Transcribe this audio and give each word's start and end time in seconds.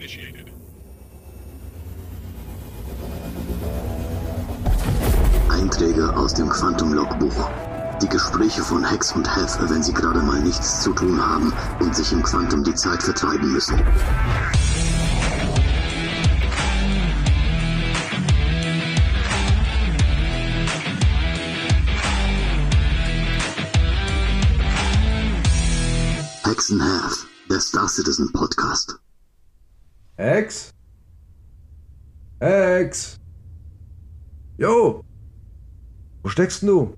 initiated. 0.00 0.50
Einträge 5.50 6.16
aus 6.16 6.34
dem 6.34 6.48
Quantum-Logbuch. 6.48 7.50
Die 8.00 8.08
Gespräche 8.08 8.62
von 8.62 8.82
Hex 8.82 9.12
und 9.12 9.28
Hef, 9.36 9.58
wenn 9.68 9.82
sie 9.82 9.92
gerade 9.92 10.20
mal 10.20 10.40
nichts 10.40 10.82
zu 10.82 10.92
tun 10.92 11.20
haben 11.20 11.52
und 11.80 11.94
sich 11.94 12.12
im 12.12 12.22
Quantum 12.22 12.64
die 12.64 12.74
Zeit 12.74 13.02
vertreiben 13.02 13.52
müssen. 13.52 13.76
Hex 26.44 26.72
and 26.72 26.82
Hef, 26.82 27.26
der 27.50 27.60
Star 27.60 27.86
Citizen 27.86 28.32
Podcast. 28.32 28.98
Hex? 30.20 30.74
Hex? 32.40 33.18
Jo! 34.58 35.02
Wo 36.22 36.28
steckst 36.28 36.60
denn 36.60 36.68
du? 36.68 36.94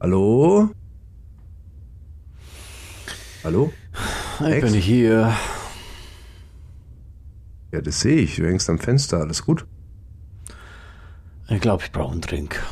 Hallo? 0.00 0.70
Hallo? 3.42 3.72
Ich 4.38 4.46
Hex? 4.46 4.70
bin 4.70 4.80
hier. 4.80 5.36
Ja, 7.72 7.80
das 7.80 7.98
sehe 7.98 8.18
ich. 8.18 8.36
Du 8.36 8.46
hängst 8.46 8.70
am 8.70 8.78
Fenster. 8.78 9.22
Alles 9.22 9.44
gut? 9.44 9.66
Ich 11.48 11.60
glaube, 11.60 11.82
ich 11.82 11.90
brauche 11.90 12.12
einen 12.12 12.20
Drink. 12.20 12.64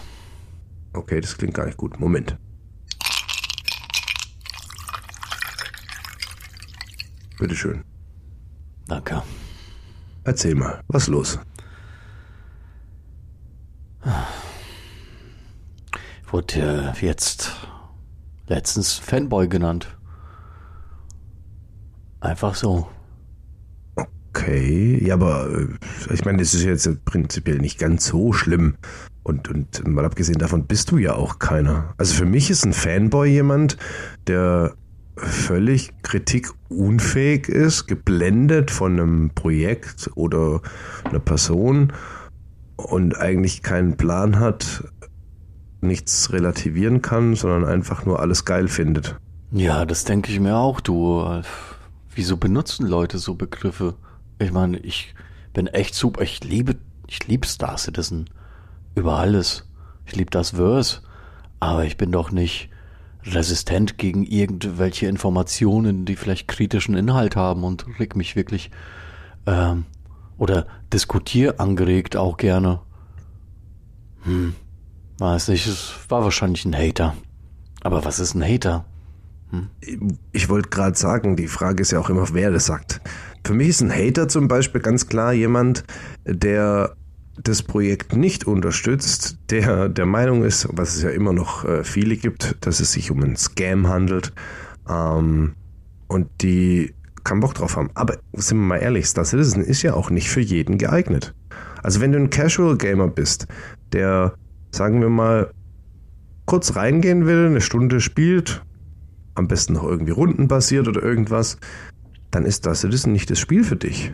Okay, 0.92 1.20
das 1.20 1.36
klingt 1.36 1.54
gar 1.54 1.66
nicht 1.66 1.78
gut. 1.78 1.98
Moment. 1.98 2.36
Bitteschön. 7.40 7.89
Danke. 8.90 9.22
Erzähl 10.24 10.56
mal, 10.56 10.82
was 10.88 11.04
ist 11.04 11.08
los? 11.10 11.38
Wurde 16.28 16.92
jetzt 17.00 17.52
letztens 18.48 18.94
Fanboy 18.94 19.46
genannt. 19.46 19.96
Einfach 22.18 22.56
so. 22.56 22.88
Okay, 23.94 24.98
ja, 25.06 25.14
aber 25.14 25.48
äh, 25.50 25.68
ich 26.12 26.24
meine, 26.24 26.38
das 26.38 26.54
ist 26.54 26.64
jetzt 26.64 27.04
prinzipiell 27.04 27.58
nicht 27.58 27.78
ganz 27.78 28.06
so 28.06 28.32
schlimm. 28.32 28.74
Und, 29.22 29.48
und 29.48 29.86
mal 29.86 30.04
abgesehen 30.04 30.38
davon 30.40 30.66
bist 30.66 30.90
du 30.90 30.98
ja 30.98 31.14
auch 31.14 31.38
keiner. 31.38 31.94
Also 31.96 32.14
für 32.14 32.26
mich 32.26 32.50
ist 32.50 32.64
ein 32.64 32.72
Fanboy 32.72 33.30
jemand, 33.30 33.76
der 34.26 34.74
völlig 35.20 35.92
kritikunfähig 36.02 37.48
ist, 37.48 37.86
geblendet 37.86 38.70
von 38.70 38.98
einem 38.98 39.30
Projekt 39.30 40.10
oder 40.14 40.60
einer 41.04 41.20
Person 41.20 41.92
und 42.76 43.16
eigentlich 43.16 43.62
keinen 43.62 43.96
Plan 43.96 44.38
hat, 44.38 44.84
nichts 45.80 46.32
relativieren 46.32 47.02
kann, 47.02 47.34
sondern 47.34 47.64
einfach 47.64 48.04
nur 48.04 48.20
alles 48.20 48.44
geil 48.44 48.68
findet. 48.68 49.16
Ja, 49.52 49.84
das 49.84 50.04
denke 50.04 50.30
ich 50.30 50.40
mir 50.40 50.56
auch, 50.56 50.80
du. 50.80 51.42
Wieso 52.14 52.36
benutzen 52.36 52.86
Leute 52.86 53.18
so 53.18 53.34
Begriffe? 53.34 53.94
Ich 54.38 54.52
meine, 54.52 54.78
ich 54.78 55.14
bin 55.52 55.66
echt 55.68 55.94
super. 55.94 56.22
Ich 56.22 56.44
liebe, 56.44 56.76
ich 57.06 57.26
liebe 57.26 57.46
Star 57.46 57.78
Citizen. 57.78 58.28
Über 58.94 59.18
alles. 59.18 59.68
Ich 60.06 60.16
liebe 60.16 60.30
das 60.30 60.50
Verse. 60.50 61.00
Aber 61.60 61.84
ich 61.84 61.96
bin 61.96 62.10
doch 62.12 62.30
nicht 62.30 62.70
resistent 63.24 63.98
gegen 63.98 64.24
irgendwelche 64.24 65.06
Informationen, 65.06 66.04
die 66.04 66.16
vielleicht 66.16 66.48
kritischen 66.48 66.94
Inhalt 66.96 67.36
haben 67.36 67.64
und 67.64 67.86
reg 67.98 68.16
mich 68.16 68.36
wirklich 68.36 68.70
ähm, 69.46 69.84
oder 70.38 70.66
diskutier 70.92 71.60
angeregt 71.60 72.16
auch 72.16 72.36
gerne. 72.36 72.80
Hm, 74.22 74.54
weiß 75.18 75.48
nicht, 75.48 75.66
es 75.66 75.92
war 76.08 76.24
wahrscheinlich 76.24 76.64
ein 76.64 76.76
Hater. 76.76 77.14
Aber 77.82 78.04
was 78.04 78.18
ist 78.20 78.34
ein 78.34 78.42
Hater? 78.42 78.84
Ich 80.32 80.48
wollte 80.48 80.68
gerade 80.68 80.96
sagen, 80.96 81.36
die 81.36 81.48
Frage 81.48 81.82
ist 81.82 81.90
ja 81.90 81.98
auch 81.98 82.08
immer, 82.08 82.32
wer 82.32 82.50
das 82.50 82.66
sagt. 82.66 83.00
Für 83.44 83.54
mich 83.54 83.68
ist 83.68 83.80
ein 83.80 83.90
Hater 83.90 84.28
zum 84.28 84.48
Beispiel 84.48 84.80
ganz 84.80 85.08
klar 85.08 85.32
jemand, 85.32 85.84
der 86.24 86.94
das 87.36 87.62
Projekt 87.62 88.16
nicht 88.16 88.46
unterstützt, 88.46 89.38
der 89.50 89.88
der 89.88 90.06
Meinung 90.06 90.44
ist, 90.44 90.68
was 90.72 90.96
es 90.96 91.02
ja 91.02 91.10
immer 91.10 91.32
noch 91.32 91.64
äh, 91.64 91.84
viele 91.84 92.16
gibt, 92.16 92.56
dass 92.60 92.80
es 92.80 92.92
sich 92.92 93.10
um 93.10 93.22
einen 93.22 93.36
Scam 93.36 93.88
handelt 93.88 94.32
ähm, 94.88 95.54
und 96.08 96.28
die 96.42 96.94
keinen 97.24 97.40
Bock 97.40 97.54
drauf 97.54 97.76
haben. 97.76 97.90
Aber 97.94 98.18
sind 98.32 98.58
wir 98.58 98.66
mal 98.66 98.76
ehrlich, 98.76 99.06
Star 99.06 99.24
Citizen 99.24 99.62
ist 99.62 99.82
ja 99.82 99.94
auch 99.94 100.10
nicht 100.10 100.30
für 100.30 100.40
jeden 100.40 100.78
geeignet. 100.78 101.34
Also 101.82 102.00
wenn 102.00 102.12
du 102.12 102.18
ein 102.18 102.30
Casual 102.30 102.76
Gamer 102.76 103.08
bist, 103.08 103.46
der, 103.92 104.34
sagen 104.70 105.00
wir 105.00 105.08
mal, 105.08 105.50
kurz 106.46 106.76
reingehen 106.76 107.26
will, 107.26 107.46
eine 107.46 107.60
Stunde 107.60 108.00
spielt, 108.00 108.62
am 109.34 109.48
besten 109.48 109.74
noch 109.74 109.84
irgendwie 109.84 110.12
rundenbasiert 110.12 110.88
oder 110.88 111.02
irgendwas, 111.02 111.58
dann 112.30 112.44
ist 112.44 112.56
Star 112.56 112.74
Citizen 112.74 113.12
nicht 113.12 113.30
das 113.30 113.38
Spiel 113.38 113.64
für 113.64 113.76
dich. 113.76 114.12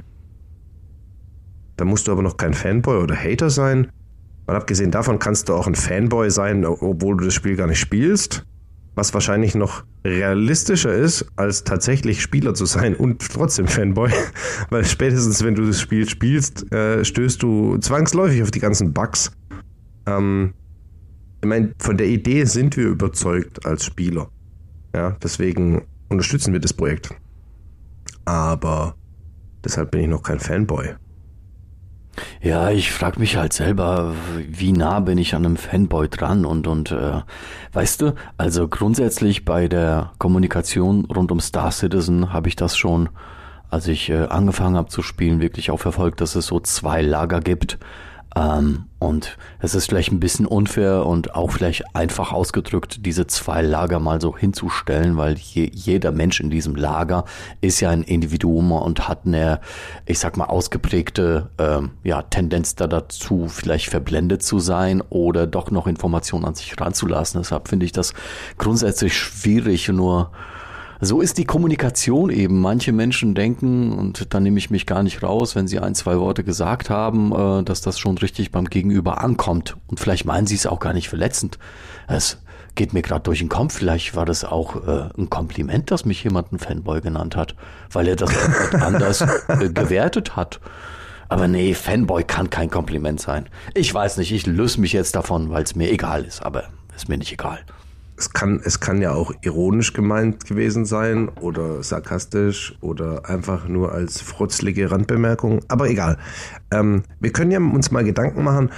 Da 1.76 1.84
musst 1.84 2.08
du 2.08 2.12
aber 2.12 2.22
noch 2.22 2.36
kein 2.36 2.54
Fanboy 2.54 3.02
oder 3.02 3.16
Hater 3.16 3.50
sein. 3.50 3.90
Mal 4.46 4.56
abgesehen 4.56 4.90
davon 4.90 5.18
kannst 5.18 5.48
du 5.48 5.54
auch 5.54 5.66
ein 5.66 5.74
Fanboy 5.74 6.30
sein, 6.30 6.64
obwohl 6.64 7.16
du 7.16 7.24
das 7.24 7.34
Spiel 7.34 7.56
gar 7.56 7.66
nicht 7.66 7.80
spielst. 7.80 8.46
Was 8.94 9.12
wahrscheinlich 9.12 9.54
noch 9.54 9.84
realistischer 10.06 10.94
ist, 10.94 11.26
als 11.36 11.64
tatsächlich 11.64 12.22
Spieler 12.22 12.54
zu 12.54 12.64
sein 12.64 12.94
und 12.94 13.20
trotzdem 13.30 13.66
Fanboy. 13.66 14.10
Weil 14.70 14.84
spätestens, 14.86 15.44
wenn 15.44 15.54
du 15.54 15.66
das 15.66 15.80
Spiel 15.80 16.08
spielst, 16.08 16.72
äh, 16.72 17.04
stößt 17.04 17.42
du 17.42 17.76
zwangsläufig 17.78 18.42
auf 18.42 18.50
die 18.50 18.60
ganzen 18.60 18.94
Bugs. 18.94 19.32
Ähm, 20.06 20.54
ich 21.42 21.48
meine, 21.48 21.74
von 21.78 21.98
der 21.98 22.06
Idee 22.06 22.44
sind 22.44 22.76
wir 22.76 22.86
überzeugt 22.86 23.66
als 23.66 23.84
Spieler. 23.84 24.30
Ja, 24.94 25.16
deswegen 25.22 25.82
unterstützen 26.08 26.54
wir 26.54 26.60
das 26.60 26.72
Projekt. 26.72 27.10
Aber 28.24 28.94
deshalb 29.62 29.90
bin 29.90 30.00
ich 30.00 30.08
noch 30.08 30.22
kein 30.22 30.40
Fanboy. 30.40 30.94
Ja, 32.40 32.70
ich 32.70 32.92
frag 32.92 33.18
mich 33.18 33.36
halt 33.36 33.52
selber, 33.52 34.14
wie 34.48 34.72
nah 34.72 35.00
bin 35.00 35.18
ich 35.18 35.34
an 35.34 35.44
einem 35.44 35.56
Fanboy 35.56 36.08
dran 36.08 36.44
und 36.44 36.66
und 36.66 36.90
äh, 36.90 37.22
weißt 37.72 38.02
du, 38.02 38.14
also 38.38 38.68
grundsätzlich 38.68 39.44
bei 39.44 39.68
der 39.68 40.12
Kommunikation 40.18 41.04
rund 41.06 41.32
um 41.32 41.40
Star 41.40 41.70
Citizen 41.70 42.32
habe 42.32 42.48
ich 42.48 42.56
das 42.56 42.76
schon, 42.76 43.08
als 43.70 43.88
ich 43.88 44.10
äh, 44.10 44.26
angefangen 44.26 44.76
habe 44.76 44.88
zu 44.88 45.02
spielen, 45.02 45.40
wirklich 45.40 45.70
auch 45.70 45.80
verfolgt, 45.80 46.20
dass 46.20 46.34
es 46.36 46.46
so 46.46 46.60
zwei 46.60 47.02
Lager 47.02 47.40
gibt. 47.40 47.78
Ähm, 48.36 48.84
und 48.98 49.38
es 49.60 49.74
ist 49.74 49.86
vielleicht 49.88 50.12
ein 50.12 50.20
bisschen 50.20 50.46
unfair 50.46 51.06
und 51.06 51.34
auch 51.34 51.50
vielleicht 51.50 51.94
einfach 51.94 52.32
ausgedrückt, 52.32 53.06
diese 53.06 53.26
zwei 53.26 53.62
Lager 53.62 53.98
mal 53.98 54.20
so 54.20 54.36
hinzustellen, 54.36 55.16
weil 55.16 55.36
je, 55.36 55.70
jeder 55.72 56.12
Mensch 56.12 56.40
in 56.40 56.50
diesem 56.50 56.74
Lager 56.74 57.24
ist 57.60 57.80
ja 57.80 57.90
ein 57.90 58.02
Individuum 58.02 58.72
und 58.72 59.08
hat 59.08 59.20
eine, 59.24 59.60
ich 60.04 60.18
sag 60.18 60.36
mal, 60.36 60.46
ausgeprägte 60.46 61.50
ähm, 61.58 61.92
ja, 62.04 62.22
Tendenz 62.22 62.74
da 62.74 62.86
dazu, 62.86 63.48
vielleicht 63.48 63.88
verblendet 63.88 64.42
zu 64.42 64.58
sein 64.58 65.02
oder 65.08 65.46
doch 65.46 65.70
noch 65.70 65.86
Informationen 65.86 66.44
an 66.44 66.54
sich 66.54 66.78
ranzulassen. 66.78 67.40
Deshalb 67.40 67.68
finde 67.68 67.86
ich 67.86 67.92
das 67.92 68.12
grundsätzlich 68.58 69.16
schwierig, 69.16 69.88
nur 69.88 70.30
so 71.00 71.20
ist 71.20 71.38
die 71.38 71.44
Kommunikation 71.44 72.30
eben. 72.30 72.60
Manche 72.60 72.92
Menschen 72.92 73.34
denken, 73.34 73.92
und 73.92 74.32
da 74.32 74.40
nehme 74.40 74.58
ich 74.58 74.70
mich 74.70 74.86
gar 74.86 75.02
nicht 75.02 75.22
raus, 75.22 75.54
wenn 75.54 75.68
sie 75.68 75.78
ein, 75.78 75.94
zwei 75.94 76.18
Worte 76.18 76.44
gesagt 76.44 76.90
haben, 76.90 77.32
äh, 77.32 77.62
dass 77.64 77.80
das 77.80 77.98
schon 77.98 78.16
richtig 78.18 78.50
beim 78.50 78.66
Gegenüber 78.66 79.22
ankommt. 79.22 79.76
Und 79.88 80.00
vielleicht 80.00 80.24
meinen 80.24 80.46
sie 80.46 80.54
es 80.54 80.66
auch 80.66 80.80
gar 80.80 80.92
nicht 80.92 81.08
verletzend. 81.08 81.58
Es 82.08 82.38
geht 82.74 82.92
mir 82.92 83.02
gerade 83.02 83.22
durch 83.22 83.40
den 83.40 83.48
Kopf. 83.48 83.74
Vielleicht 83.74 84.16
war 84.16 84.24
das 84.24 84.44
auch 84.44 84.86
äh, 84.86 85.08
ein 85.18 85.28
Kompliment, 85.28 85.90
dass 85.90 86.04
mich 86.04 86.24
jemand 86.24 86.52
ein 86.52 86.58
Fanboy 86.58 87.00
genannt 87.00 87.36
hat, 87.36 87.54
weil 87.90 88.08
er 88.08 88.16
das 88.16 88.30
anders 88.80 89.20
äh, 89.20 89.68
gewertet 89.68 90.36
hat. 90.36 90.60
Aber 91.28 91.48
nee, 91.48 91.74
Fanboy 91.74 92.22
kann 92.22 92.50
kein 92.50 92.70
Kompliment 92.70 93.20
sein. 93.20 93.48
Ich 93.74 93.92
weiß 93.92 94.16
nicht, 94.18 94.32
ich 94.32 94.46
löse 94.46 94.80
mich 94.80 94.92
jetzt 94.92 95.16
davon, 95.16 95.50
weil 95.50 95.64
es 95.64 95.74
mir 95.74 95.90
egal 95.90 96.24
ist, 96.24 96.40
aber 96.42 96.64
ist 96.94 97.08
mir 97.08 97.18
nicht 97.18 97.32
egal 97.32 97.58
es 98.16 98.32
kann, 98.32 98.60
es 98.64 98.80
kann 98.80 99.00
ja 99.02 99.12
auch 99.12 99.32
ironisch 99.42 99.92
gemeint 99.92 100.46
gewesen 100.46 100.84
sein 100.84 101.28
oder 101.28 101.82
sarkastisch 101.82 102.76
oder 102.80 103.28
einfach 103.28 103.68
nur 103.68 103.92
als 103.92 104.20
frutzlige 104.20 104.90
Randbemerkung. 104.90 105.60
Aber 105.68 105.88
egal. 105.90 106.16
Ähm, 106.70 107.02
wir 107.20 107.32
können 107.32 107.50
ja 107.50 107.58
uns 107.58 107.90
mal 107.90 108.04
Gedanken 108.04 108.42
machen, 108.42 108.70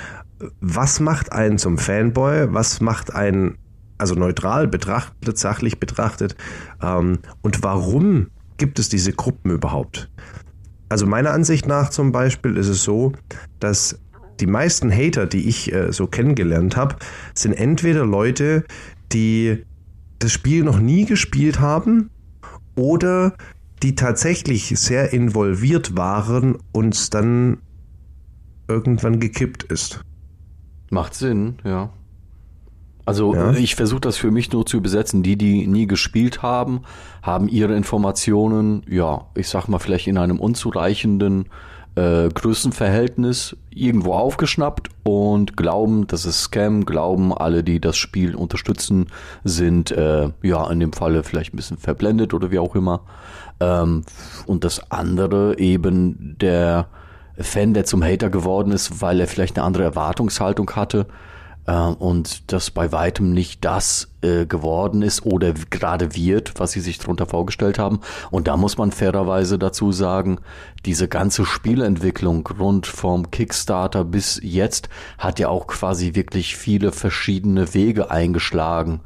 was 0.60 1.00
macht 1.00 1.32
einen 1.32 1.58
zum 1.58 1.78
Fanboy? 1.78 2.52
Was 2.52 2.80
macht 2.80 3.14
einen, 3.14 3.58
also 3.96 4.14
neutral 4.14 4.66
betrachtet, 4.66 5.38
sachlich 5.38 5.78
betrachtet? 5.78 6.36
Ähm, 6.82 7.18
und 7.42 7.62
warum 7.62 8.28
gibt 8.56 8.78
es 8.78 8.88
diese 8.88 9.12
Gruppen 9.12 9.52
überhaupt? 9.52 10.10
Also 10.88 11.06
meiner 11.06 11.30
Ansicht 11.30 11.66
nach 11.66 11.90
zum 11.90 12.12
Beispiel 12.12 12.56
ist 12.56 12.68
es 12.68 12.82
so, 12.82 13.12
dass 13.60 14.00
die 14.40 14.46
meisten 14.46 14.92
Hater, 14.92 15.26
die 15.26 15.48
ich 15.48 15.72
äh, 15.72 15.92
so 15.92 16.06
kennengelernt 16.06 16.76
habe, 16.76 16.96
sind 17.34 17.52
entweder 17.52 18.06
Leute, 18.06 18.64
die 19.12 19.64
das 20.18 20.32
Spiel 20.32 20.64
noch 20.64 20.78
nie 20.78 21.04
gespielt 21.04 21.60
haben 21.60 22.10
oder 22.74 23.34
die 23.82 23.94
tatsächlich 23.94 24.68
sehr 24.78 25.12
involviert 25.12 25.96
waren 25.96 26.58
und 26.72 26.94
es 26.94 27.10
dann 27.10 27.58
irgendwann 28.66 29.20
gekippt 29.20 29.64
ist. 29.64 30.00
Macht 30.90 31.14
Sinn, 31.14 31.58
ja. 31.64 31.90
Also 33.04 33.34
ja. 33.34 33.52
ich 33.52 33.74
versuche 33.74 34.02
das 34.02 34.18
für 34.18 34.30
mich 34.30 34.52
nur 34.52 34.66
zu 34.66 34.76
übersetzen. 34.76 35.22
Die, 35.22 35.36
die 35.36 35.66
nie 35.66 35.86
gespielt 35.86 36.42
haben, 36.42 36.82
haben 37.22 37.48
ihre 37.48 37.74
Informationen, 37.74 38.82
ja, 38.86 39.26
ich 39.34 39.48
sag 39.48 39.66
mal 39.68 39.78
vielleicht 39.78 40.08
in 40.08 40.18
einem 40.18 40.38
unzureichenden 40.38 41.46
äh, 41.98 42.28
Größenverhältnis 42.28 43.56
irgendwo 43.74 44.14
aufgeschnappt 44.14 44.88
und 45.02 45.56
glauben, 45.56 46.06
das 46.06 46.24
ist 46.24 46.42
Scam, 46.42 46.86
glauben 46.86 47.32
alle, 47.36 47.64
die 47.64 47.80
das 47.80 47.96
Spiel 47.96 48.36
unterstützen, 48.36 49.06
sind 49.42 49.90
äh, 49.90 50.30
ja 50.42 50.70
in 50.70 50.80
dem 50.80 50.92
Falle 50.92 51.24
vielleicht 51.24 51.54
ein 51.54 51.56
bisschen 51.56 51.78
verblendet 51.78 52.34
oder 52.34 52.50
wie 52.50 52.58
auch 52.60 52.76
immer. 52.76 53.00
Ähm, 53.58 54.04
und 54.46 54.64
das 54.64 54.90
andere 54.90 55.58
eben 55.58 56.36
der 56.40 56.86
Fan, 57.36 57.74
der 57.74 57.84
zum 57.84 58.04
Hater 58.04 58.30
geworden 58.30 58.72
ist, 58.72 59.00
weil 59.00 59.20
er 59.20 59.26
vielleicht 59.26 59.56
eine 59.56 59.66
andere 59.66 59.84
Erwartungshaltung 59.84 60.70
hatte 60.72 61.06
und 61.72 62.52
das 62.52 62.70
bei 62.70 62.92
weitem 62.92 63.32
nicht 63.32 63.64
das 63.64 64.08
äh, 64.22 64.46
geworden 64.46 65.02
ist 65.02 65.26
oder 65.26 65.52
gerade 65.52 66.14
wird, 66.14 66.58
was 66.58 66.72
sie 66.72 66.80
sich 66.80 66.98
darunter 66.98 67.26
vorgestellt 67.26 67.78
haben. 67.78 68.00
Und 68.30 68.48
da 68.48 68.56
muss 68.56 68.78
man 68.78 68.90
fairerweise 68.90 69.58
dazu 69.58 69.92
sagen, 69.92 70.38
diese 70.86 71.08
ganze 71.08 71.44
Spielentwicklung 71.44 72.46
rund 72.58 72.86
vom 72.86 73.30
Kickstarter 73.30 74.04
bis 74.04 74.40
jetzt 74.42 74.88
hat 75.18 75.38
ja 75.38 75.48
auch 75.48 75.66
quasi 75.66 76.14
wirklich 76.14 76.56
viele 76.56 76.90
verschiedene 76.90 77.74
Wege 77.74 78.10
eingeschlagen. 78.10 79.00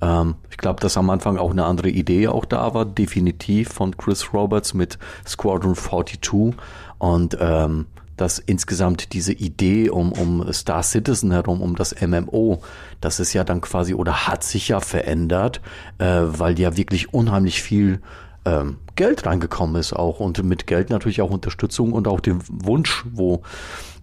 Ähm, 0.00 0.36
ich 0.50 0.56
glaube, 0.56 0.80
dass 0.80 0.96
am 0.96 1.10
Anfang 1.10 1.36
auch 1.36 1.50
eine 1.50 1.64
andere 1.64 1.88
Idee 1.88 2.28
auch 2.28 2.44
da 2.44 2.74
war, 2.74 2.84
definitiv 2.84 3.70
von 3.70 3.96
Chris 3.96 4.32
Roberts 4.32 4.72
mit 4.72 4.98
Squadron 5.26 5.74
42 5.74 6.54
und 6.98 7.36
ähm, 7.40 7.86
dass 8.16 8.38
insgesamt 8.38 9.12
diese 9.12 9.32
Idee 9.32 9.90
um, 9.90 10.12
um 10.12 10.52
Star 10.52 10.82
Citizen 10.82 11.32
herum, 11.32 11.60
um 11.60 11.76
das 11.76 11.94
MMO, 12.00 12.62
das 13.00 13.20
ist 13.20 13.32
ja 13.32 13.44
dann 13.44 13.60
quasi 13.60 13.94
oder 13.94 14.26
hat 14.26 14.44
sich 14.44 14.68
ja 14.68 14.80
verändert, 14.80 15.60
äh, 15.98 16.22
weil 16.24 16.58
ja 16.58 16.76
wirklich 16.76 17.12
unheimlich 17.12 17.62
viel 17.62 18.00
ähm, 18.44 18.78
Geld 18.96 19.26
reingekommen 19.26 19.76
ist 19.76 19.92
auch 19.92 20.20
und 20.20 20.42
mit 20.44 20.66
Geld 20.66 20.90
natürlich 20.90 21.20
auch 21.20 21.30
Unterstützung 21.30 21.92
und 21.92 22.06
auch 22.06 22.20
den 22.20 22.40
Wunsch, 22.48 23.04
wo 23.12 23.42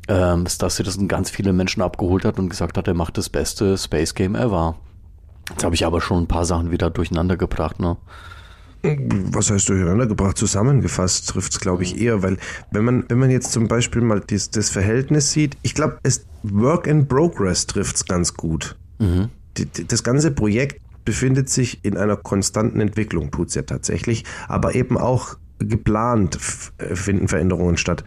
ähm, 0.07 0.47
Star 0.47 0.69
Citizen 0.69 1.07
ganz 1.07 1.29
viele 1.29 1.53
Menschen 1.53 1.81
abgeholt 1.81 2.25
hat 2.25 2.39
und 2.39 2.49
gesagt 2.49 2.77
hat, 2.77 2.87
er 2.87 2.93
macht 2.93 3.17
das 3.17 3.29
beste 3.29 3.77
Space 3.77 4.15
Game 4.15 4.35
ever. 4.35 4.75
Jetzt 5.49 5.63
habe 5.63 5.75
ich 5.75 5.85
aber 5.85 6.01
schon 6.01 6.23
ein 6.23 6.27
paar 6.27 6.45
Sachen 6.45 6.71
wieder 6.71 6.89
durcheinander 6.89 7.37
gebracht, 7.37 7.79
ne? 7.79 7.97
Was 8.83 9.51
heißt 9.51 9.69
durcheinander 9.69 10.07
gebracht, 10.07 10.37
zusammengefasst 10.37 11.29
trifft 11.29 11.53
es, 11.53 11.59
glaube 11.59 11.83
ich, 11.83 12.01
eher, 12.01 12.23
weil 12.23 12.37
wenn 12.71 12.83
man, 12.83 13.05
wenn 13.09 13.19
man 13.19 13.29
jetzt 13.29 13.51
zum 13.51 13.67
Beispiel 13.67 14.01
mal 14.01 14.21
dies, 14.21 14.49
das 14.49 14.69
Verhältnis 14.69 15.31
sieht, 15.31 15.57
ich 15.61 15.75
glaube, 15.75 15.99
es 16.03 16.25
Work 16.43 16.87
in 16.87 17.07
Progress 17.07 17.67
trifft 17.67 17.97
es 17.97 18.05
ganz 18.05 18.33
gut. 18.33 18.75
Mhm. 18.99 19.29
Die, 19.57 19.65
die, 19.65 19.85
das 19.85 20.03
ganze 20.03 20.31
Projekt 20.31 20.81
befindet 21.05 21.49
sich 21.49 21.83
in 21.83 21.97
einer 21.97 22.15
konstanten 22.15 22.79
Entwicklung, 22.79 23.31
tut 23.31 23.49
es 23.49 23.55
ja 23.55 23.63
tatsächlich, 23.63 24.23
aber 24.47 24.75
eben 24.75 24.97
auch 24.97 25.37
geplant 25.59 26.37
finden 26.39 27.27
Veränderungen 27.27 27.77
statt. 27.77 28.03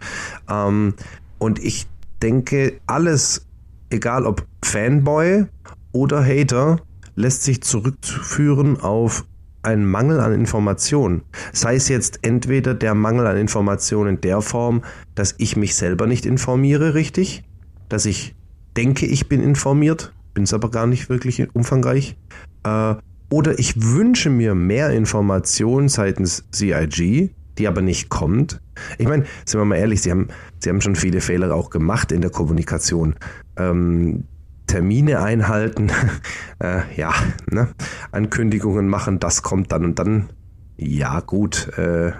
Ähm, 0.49 0.93
und 1.37 1.59
ich 1.59 1.87
denke, 2.21 2.79
alles, 2.85 3.45
egal 3.89 4.25
ob 4.25 4.45
Fanboy 4.63 5.45
oder 5.91 6.25
Hater, 6.25 6.81
lässt 7.15 7.43
sich 7.43 7.61
zurückführen 7.61 8.79
auf 8.79 9.25
ein 9.65 9.85
Mangel 9.85 10.19
an 10.19 10.33
Informationen. 10.33 11.23
Sei 11.51 11.75
es 11.75 11.89
jetzt 11.89 12.19
entweder 12.21 12.73
der 12.73 12.95
Mangel 12.95 13.27
an 13.27 13.37
Informationen 13.37 14.15
in 14.15 14.21
der 14.21 14.41
Form, 14.41 14.83
dass 15.15 15.35
ich 15.37 15.57
mich 15.57 15.75
selber 15.75 16.07
nicht 16.07 16.25
informiere 16.25 16.93
richtig, 16.93 17.43
dass 17.89 18.05
ich 18.05 18.35
denke, 18.77 19.05
ich 19.05 19.27
bin 19.27 19.41
informiert, 19.41 20.13
bin 20.33 20.43
es 20.43 20.53
aber 20.53 20.69
gar 20.71 20.87
nicht 20.87 21.09
wirklich 21.09 21.47
umfangreich, 21.53 22.15
äh, 22.63 22.95
oder 23.31 23.57
ich 23.57 23.81
wünsche 23.81 24.29
mir 24.29 24.53
mehr 24.55 24.91
Informationen 24.91 25.89
seitens 25.89 26.45
CIG, 26.53 27.31
die 27.57 27.67
aber 27.67 27.81
nicht 27.81 28.09
kommt. 28.09 28.61
Ich 28.97 29.07
meine, 29.07 29.25
sind 29.45 29.59
wir 29.59 29.65
mal 29.65 29.77
ehrlich, 29.77 30.01
sie 30.01 30.11
haben, 30.11 30.27
sie 30.59 30.69
haben 30.69 30.81
schon 30.81 30.95
viele 30.95 31.21
Fehler 31.21 31.53
auch 31.55 31.69
gemacht 31.69 32.11
in 32.11 32.21
der 32.21 32.29
Kommunikation. 32.29 33.15
Ähm, 33.57 34.25
Termine 34.67 35.21
einhalten, 35.21 35.91
äh, 36.59 36.81
ja, 36.95 37.13
ne? 37.49 37.69
Ankündigungen 38.11 38.87
machen, 38.87 39.19
das 39.19 39.41
kommt 39.43 39.71
dann 39.71 39.85
und 39.85 39.99
dann. 39.99 40.29
Ja, 40.77 41.21
gut, 41.21 41.69
äh, 41.77 42.11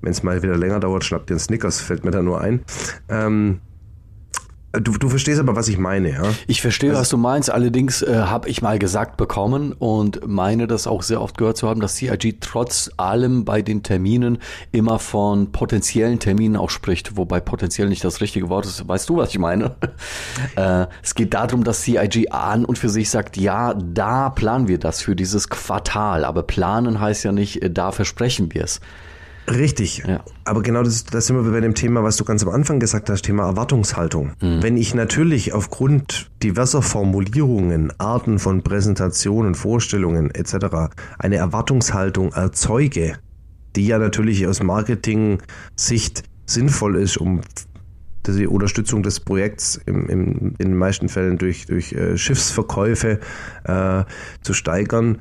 wenn 0.00 0.12
es 0.12 0.22
mal 0.22 0.42
wieder 0.42 0.56
länger 0.56 0.80
dauert, 0.80 1.04
schnappt 1.04 1.30
einen 1.30 1.40
Snickers, 1.40 1.80
fällt 1.80 2.04
mir 2.04 2.10
da 2.10 2.22
nur 2.22 2.40
ein. 2.40 2.62
Ähm, 3.08 3.60
Du, 4.72 4.92
du 4.92 5.08
verstehst 5.08 5.40
aber, 5.40 5.56
was 5.56 5.68
ich 5.68 5.78
meine, 5.78 6.10
ja? 6.12 6.22
Ich 6.46 6.60
verstehe, 6.60 6.90
also, 6.90 7.00
was 7.00 7.08
du 7.08 7.16
meinst. 7.16 7.50
Allerdings 7.50 8.02
äh, 8.02 8.14
habe 8.14 8.50
ich 8.50 8.60
mal 8.60 8.78
gesagt 8.78 9.16
bekommen 9.16 9.72
und 9.72 10.28
meine 10.28 10.66
das 10.66 10.86
auch 10.86 11.02
sehr 11.02 11.22
oft 11.22 11.38
gehört 11.38 11.56
zu 11.56 11.66
haben, 11.66 11.80
dass 11.80 11.96
CIG 11.96 12.36
trotz 12.42 12.90
allem 12.98 13.46
bei 13.46 13.62
den 13.62 13.82
Terminen 13.82 14.38
immer 14.70 14.98
von 14.98 15.52
potenziellen 15.52 16.18
Terminen 16.18 16.56
auch 16.56 16.68
spricht, 16.68 17.16
wobei 17.16 17.40
potenziell 17.40 17.88
nicht 17.88 18.04
das 18.04 18.20
richtige 18.20 18.50
Wort 18.50 18.66
ist. 18.66 18.86
Weißt 18.86 19.08
du, 19.08 19.16
was 19.16 19.30
ich 19.30 19.38
meine? 19.38 19.76
äh, 20.56 20.86
es 21.02 21.14
geht 21.14 21.32
darum, 21.32 21.64
dass 21.64 21.80
CIG 21.80 22.30
an 22.30 22.66
und 22.66 22.76
für 22.76 22.90
sich 22.90 23.08
sagt, 23.08 23.38
ja, 23.38 23.72
da 23.72 24.28
planen 24.28 24.68
wir 24.68 24.78
das 24.78 25.00
für 25.00 25.16
dieses 25.16 25.48
Quartal. 25.48 26.26
Aber 26.26 26.42
planen 26.42 27.00
heißt 27.00 27.24
ja 27.24 27.32
nicht, 27.32 27.62
äh, 27.62 27.70
da 27.70 27.90
versprechen 27.90 28.52
wir 28.52 28.64
es. 28.64 28.82
Richtig. 29.50 30.02
Ja. 30.06 30.24
Aber 30.44 30.62
genau 30.62 30.82
das, 30.82 31.04
das 31.04 31.26
sind 31.26 31.36
wir 31.36 31.50
bei 31.50 31.60
dem 31.60 31.74
Thema, 31.74 32.02
was 32.02 32.16
du 32.16 32.24
ganz 32.24 32.42
am 32.42 32.50
Anfang 32.50 32.80
gesagt 32.80 33.08
hast, 33.10 33.22
Thema 33.22 33.46
Erwartungshaltung. 33.46 34.32
Mhm. 34.40 34.62
Wenn 34.62 34.76
ich 34.76 34.94
natürlich 34.94 35.52
aufgrund 35.52 36.30
diverser 36.42 36.82
Formulierungen, 36.82 37.92
Arten 37.98 38.38
von 38.38 38.62
Präsentationen, 38.62 39.54
Vorstellungen 39.54 40.30
etc. 40.30 40.92
eine 41.18 41.36
Erwartungshaltung 41.36 42.32
erzeuge, 42.32 43.18
die 43.76 43.86
ja 43.86 43.98
natürlich 43.98 44.46
aus 44.46 44.62
Marketing-Sicht 44.62 46.24
sinnvoll 46.46 46.96
ist, 46.96 47.16
um 47.16 47.40
die 48.26 48.46
Unterstützung 48.46 49.02
des 49.02 49.20
Projekts 49.20 49.80
im, 49.86 50.08
im, 50.08 50.54
in 50.58 50.68
den 50.68 50.76
meisten 50.76 51.08
Fällen 51.08 51.38
durch, 51.38 51.66
durch 51.66 51.92
äh, 51.92 52.18
Schiffsverkäufe 52.18 53.20
äh, 53.64 54.04
zu 54.42 54.52
steigern, 54.52 55.18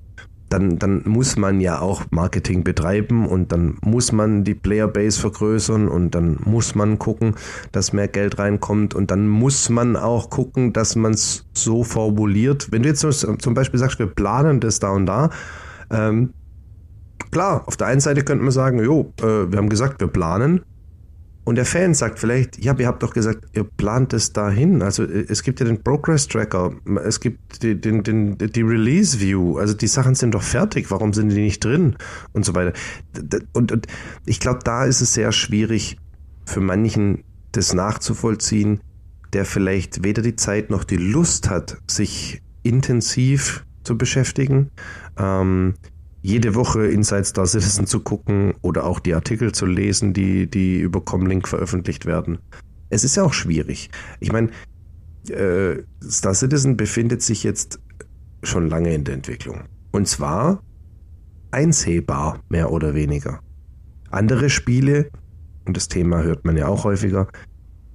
dann, 0.50 0.80
dann 0.80 1.04
muss 1.06 1.38
man 1.38 1.60
ja 1.60 1.80
auch 1.80 2.06
Marketing 2.10 2.64
betreiben 2.64 3.28
und 3.28 3.52
dann 3.52 3.78
muss 3.82 4.12
man 4.12 4.44
die 4.44 4.56
Playerbase 4.56 5.20
vergrößern 5.20 5.88
und 5.88 6.12
dann 6.12 6.38
muss 6.46 6.76
man 6.76 7.00
gucken, 7.00 7.36
dass 7.72 7.94
mehr 7.94 8.08
Geld 8.08 8.40
reinkommt 8.40 8.94
und 8.94 9.12
dann 9.12 9.28
muss 9.28 9.70
man 9.70 9.96
auch 9.96 10.30
gucken, 10.30 10.74
dass 10.74 10.96
man 10.96 11.14
es 11.14 11.46
so 11.54 11.84
formuliert. 11.84 12.72
Wenn 12.72 12.84
du 12.84 12.90
jetzt 12.90 13.02
zum 13.02 13.54
Beispiel 13.54 13.80
sagst, 13.80 14.00
wir 14.00 14.08
planen 14.08 14.60
das 14.60 14.80
da 14.80 14.92
und 14.92 15.06
da, 15.06 15.30
ähm, 15.90 16.34
klar, 17.32 17.64
auf 17.68 17.78
der 17.78 17.88
einen 17.88 18.00
Seite 18.00 18.24
könnte 18.24 18.44
man 18.44 18.52
sagen, 18.52 18.84
jo, 18.84 19.14
äh, 19.22 19.52
wir 19.52 19.58
haben 19.58 19.70
gesagt, 19.70 20.00
wir 20.00 20.08
planen, 20.08 20.62
und 21.48 21.56
der 21.56 21.66
Fan 21.66 21.94
sagt 21.94 22.20
vielleicht, 22.20 22.62
ja, 22.62 22.76
ihr 22.78 22.88
habt 22.88 23.02
doch 23.04 23.14
gesagt, 23.14 23.46
ihr 23.54 23.64
plant 23.64 24.12
es 24.12 24.34
dahin. 24.34 24.82
Also 24.82 25.04
äh, 25.04 25.28
es 25.30 25.44
gibt 25.44 25.62
ja 25.62 25.66
den 25.66 25.82
Progress 25.82 26.28
Tracker, 26.28 26.74
es 27.06 27.22
gibt 27.22 27.64
die, 27.64 27.80
den, 27.80 28.04
den, 28.04 28.38
die 28.38 28.62
Release 28.64 29.22
View. 29.22 29.58
Also 29.58 29.74
die 29.74 29.88
Sachen 29.88 30.14
sind 30.14 30.36
doch 30.36 30.42
fertig. 30.42 30.92
Warum 30.92 31.14
sind 31.14 31.30
die 31.30 31.40
nicht 31.40 31.64
drin? 31.64 31.96
Und 32.34 32.44
so 32.44 32.54
weiter. 32.54 32.74
Und, 33.54 33.72
und 33.72 33.88
ich 34.26 34.42
glaube, 34.42 34.60
da 34.66 34.84
ist 34.84 35.00
es 35.00 35.14
sehr 35.14 35.32
schwierig 35.32 35.98
für 36.46 36.60
manchen, 36.60 37.24
das 37.54 37.74
nachzuvollziehen, 37.74 38.82
der 39.32 39.46
vielleicht 39.46 40.04
weder 40.04 40.22
die 40.22 40.36
Zeit 40.36 40.70
noch 40.70 40.84
die 40.84 40.98
Lust 40.98 41.50
hat, 41.50 41.78
sich 41.88 42.42
intensiv 42.64 43.66
zu 43.84 43.98
beschäftigen. 43.98 44.70
Ähm, 45.18 45.76
jede 46.28 46.56
Woche 46.56 46.86
Inside 46.88 47.24
Star 47.24 47.46
Citizen 47.46 47.88
zu 47.88 48.02
gucken 48.02 48.54
oder 48.62 48.84
auch 48.84 49.00
die 49.00 49.14
Artikel 49.14 49.54
zu 49.54 49.66
lesen, 49.66 50.12
die, 50.12 50.46
die 50.46 50.78
über 50.78 51.00
Comlink 51.00 51.48
veröffentlicht 51.48 52.06
werden. 52.06 52.40
Es 52.90 53.06
ist 53.06 53.16
ja 53.16 53.24
auch 53.24 53.32
schwierig. 53.32 53.90
Ich 54.20 54.34
meine, 54.34 54.50
äh, 55.30 55.84
Star 56.04 56.34
Citizen 56.34 56.76
befindet 56.76 57.22
sich 57.22 57.44
jetzt 57.44 57.80
schon 58.44 58.68
lange 58.68 58.94
in 58.94 59.06
der 59.06 59.14
Entwicklung. 59.14 59.62
Und 59.94 60.10
zwar 60.10 60.62
einsehbar, 61.52 62.42
mehr 62.50 62.74
oder 62.74 62.94
weniger. 62.94 63.40
Andere 64.12 64.50
Spiele, 64.50 65.10
und 65.64 65.78
das 65.78 65.88
Thema 65.88 66.24
hört 66.24 66.44
man 66.44 66.58
ja 66.58 66.68
auch 66.68 66.84
häufiger, 66.84 67.30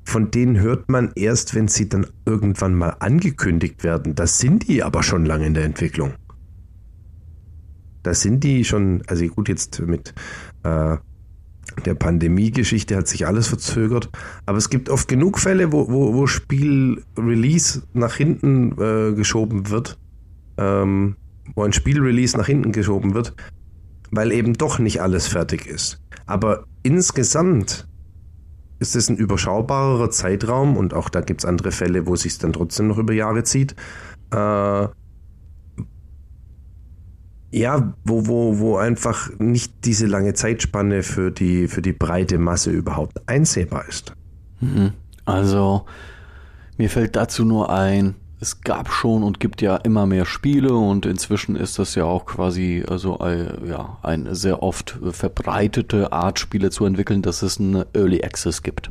von 0.04 0.30
denen 0.30 0.58
hört 0.58 0.88
man 0.88 1.12
erst, 1.16 1.54
wenn 1.54 1.68
sie 1.68 1.90
dann 1.90 2.06
irgendwann 2.24 2.74
mal 2.74 2.96
angekündigt 3.00 3.84
werden. 3.84 4.14
Das 4.14 4.38
sind 4.38 4.68
die 4.68 4.82
aber 4.82 5.02
schon 5.02 5.26
lange 5.26 5.46
in 5.46 5.52
der 5.52 5.64
Entwicklung. 5.64 6.14
Da 8.02 8.14
sind 8.14 8.42
die 8.44 8.64
schon, 8.64 9.02
also 9.06 9.24
gut, 9.26 9.48
jetzt 9.48 9.80
mit 9.80 10.14
äh, 10.64 10.96
der 11.84 11.94
Pandemie-Geschichte 11.94 12.96
hat 12.96 13.08
sich 13.08 13.26
alles 13.26 13.48
verzögert, 13.48 14.10
aber 14.46 14.58
es 14.58 14.68
gibt 14.68 14.90
oft 14.90 15.08
genug 15.08 15.38
Fälle, 15.38 15.72
wo, 15.72 15.90
wo, 15.90 16.14
wo 16.14 16.26
Spiel-Release 16.26 17.82
nach 17.92 18.14
hinten 18.14 18.72
äh, 18.72 19.14
geschoben 19.14 19.70
wird, 19.70 19.98
ähm, 20.58 21.16
wo 21.54 21.62
ein 21.62 21.72
Spiel-Release 21.72 22.36
nach 22.36 22.46
hinten 22.46 22.72
geschoben 22.72 23.14
wird, 23.14 23.34
weil 24.10 24.32
eben 24.32 24.54
doch 24.54 24.78
nicht 24.78 25.00
alles 25.00 25.28
fertig 25.28 25.66
ist. 25.66 26.00
Aber 26.26 26.64
insgesamt 26.82 27.88
ist 28.78 28.96
es 28.96 29.08
ein 29.08 29.16
überschaubarer 29.16 30.10
Zeitraum 30.10 30.76
und 30.76 30.92
auch 30.92 31.08
da 31.08 31.20
gibt 31.20 31.42
es 31.42 31.44
andere 31.44 31.70
Fälle, 31.70 32.06
wo 32.06 32.14
es 32.14 32.22
sich 32.22 32.38
dann 32.38 32.52
trotzdem 32.52 32.88
noch 32.88 32.98
über 32.98 33.12
Jahre 33.12 33.44
zieht. 33.44 33.74
Äh, 34.30 34.88
ja, 37.52 37.94
wo, 38.04 38.26
wo, 38.26 38.58
wo 38.58 38.76
einfach 38.76 39.30
nicht 39.38 39.84
diese 39.84 40.06
lange 40.06 40.32
Zeitspanne 40.32 41.02
für 41.02 41.30
die, 41.30 41.68
für 41.68 41.82
die 41.82 41.92
breite 41.92 42.38
Masse 42.38 42.70
überhaupt 42.70 43.28
einsehbar 43.28 43.86
ist. 43.88 44.14
Mhm. 44.60 44.92
Also, 45.26 45.84
mir 46.78 46.88
fällt 46.88 47.14
dazu 47.14 47.44
nur 47.44 47.70
ein, 47.70 48.14
es 48.42 48.60
gab 48.60 48.90
schon 48.90 49.22
und 49.22 49.38
gibt 49.38 49.62
ja 49.62 49.76
immer 49.76 50.04
mehr 50.04 50.26
Spiele 50.26 50.74
und 50.74 51.06
inzwischen 51.06 51.54
ist 51.54 51.78
das 51.78 51.94
ja 51.94 52.04
auch 52.04 52.26
quasi 52.26 52.84
also 52.88 53.20
äh, 53.20 53.68
ja 53.68 53.98
eine 54.02 54.34
sehr 54.34 54.64
oft 54.64 54.98
verbreitete 55.12 56.12
Art 56.12 56.40
Spiele 56.40 56.70
zu 56.70 56.84
entwickeln, 56.84 57.22
dass 57.22 57.42
es 57.42 57.60
einen 57.60 57.84
Early 57.94 58.24
Access 58.24 58.64
gibt. 58.64 58.90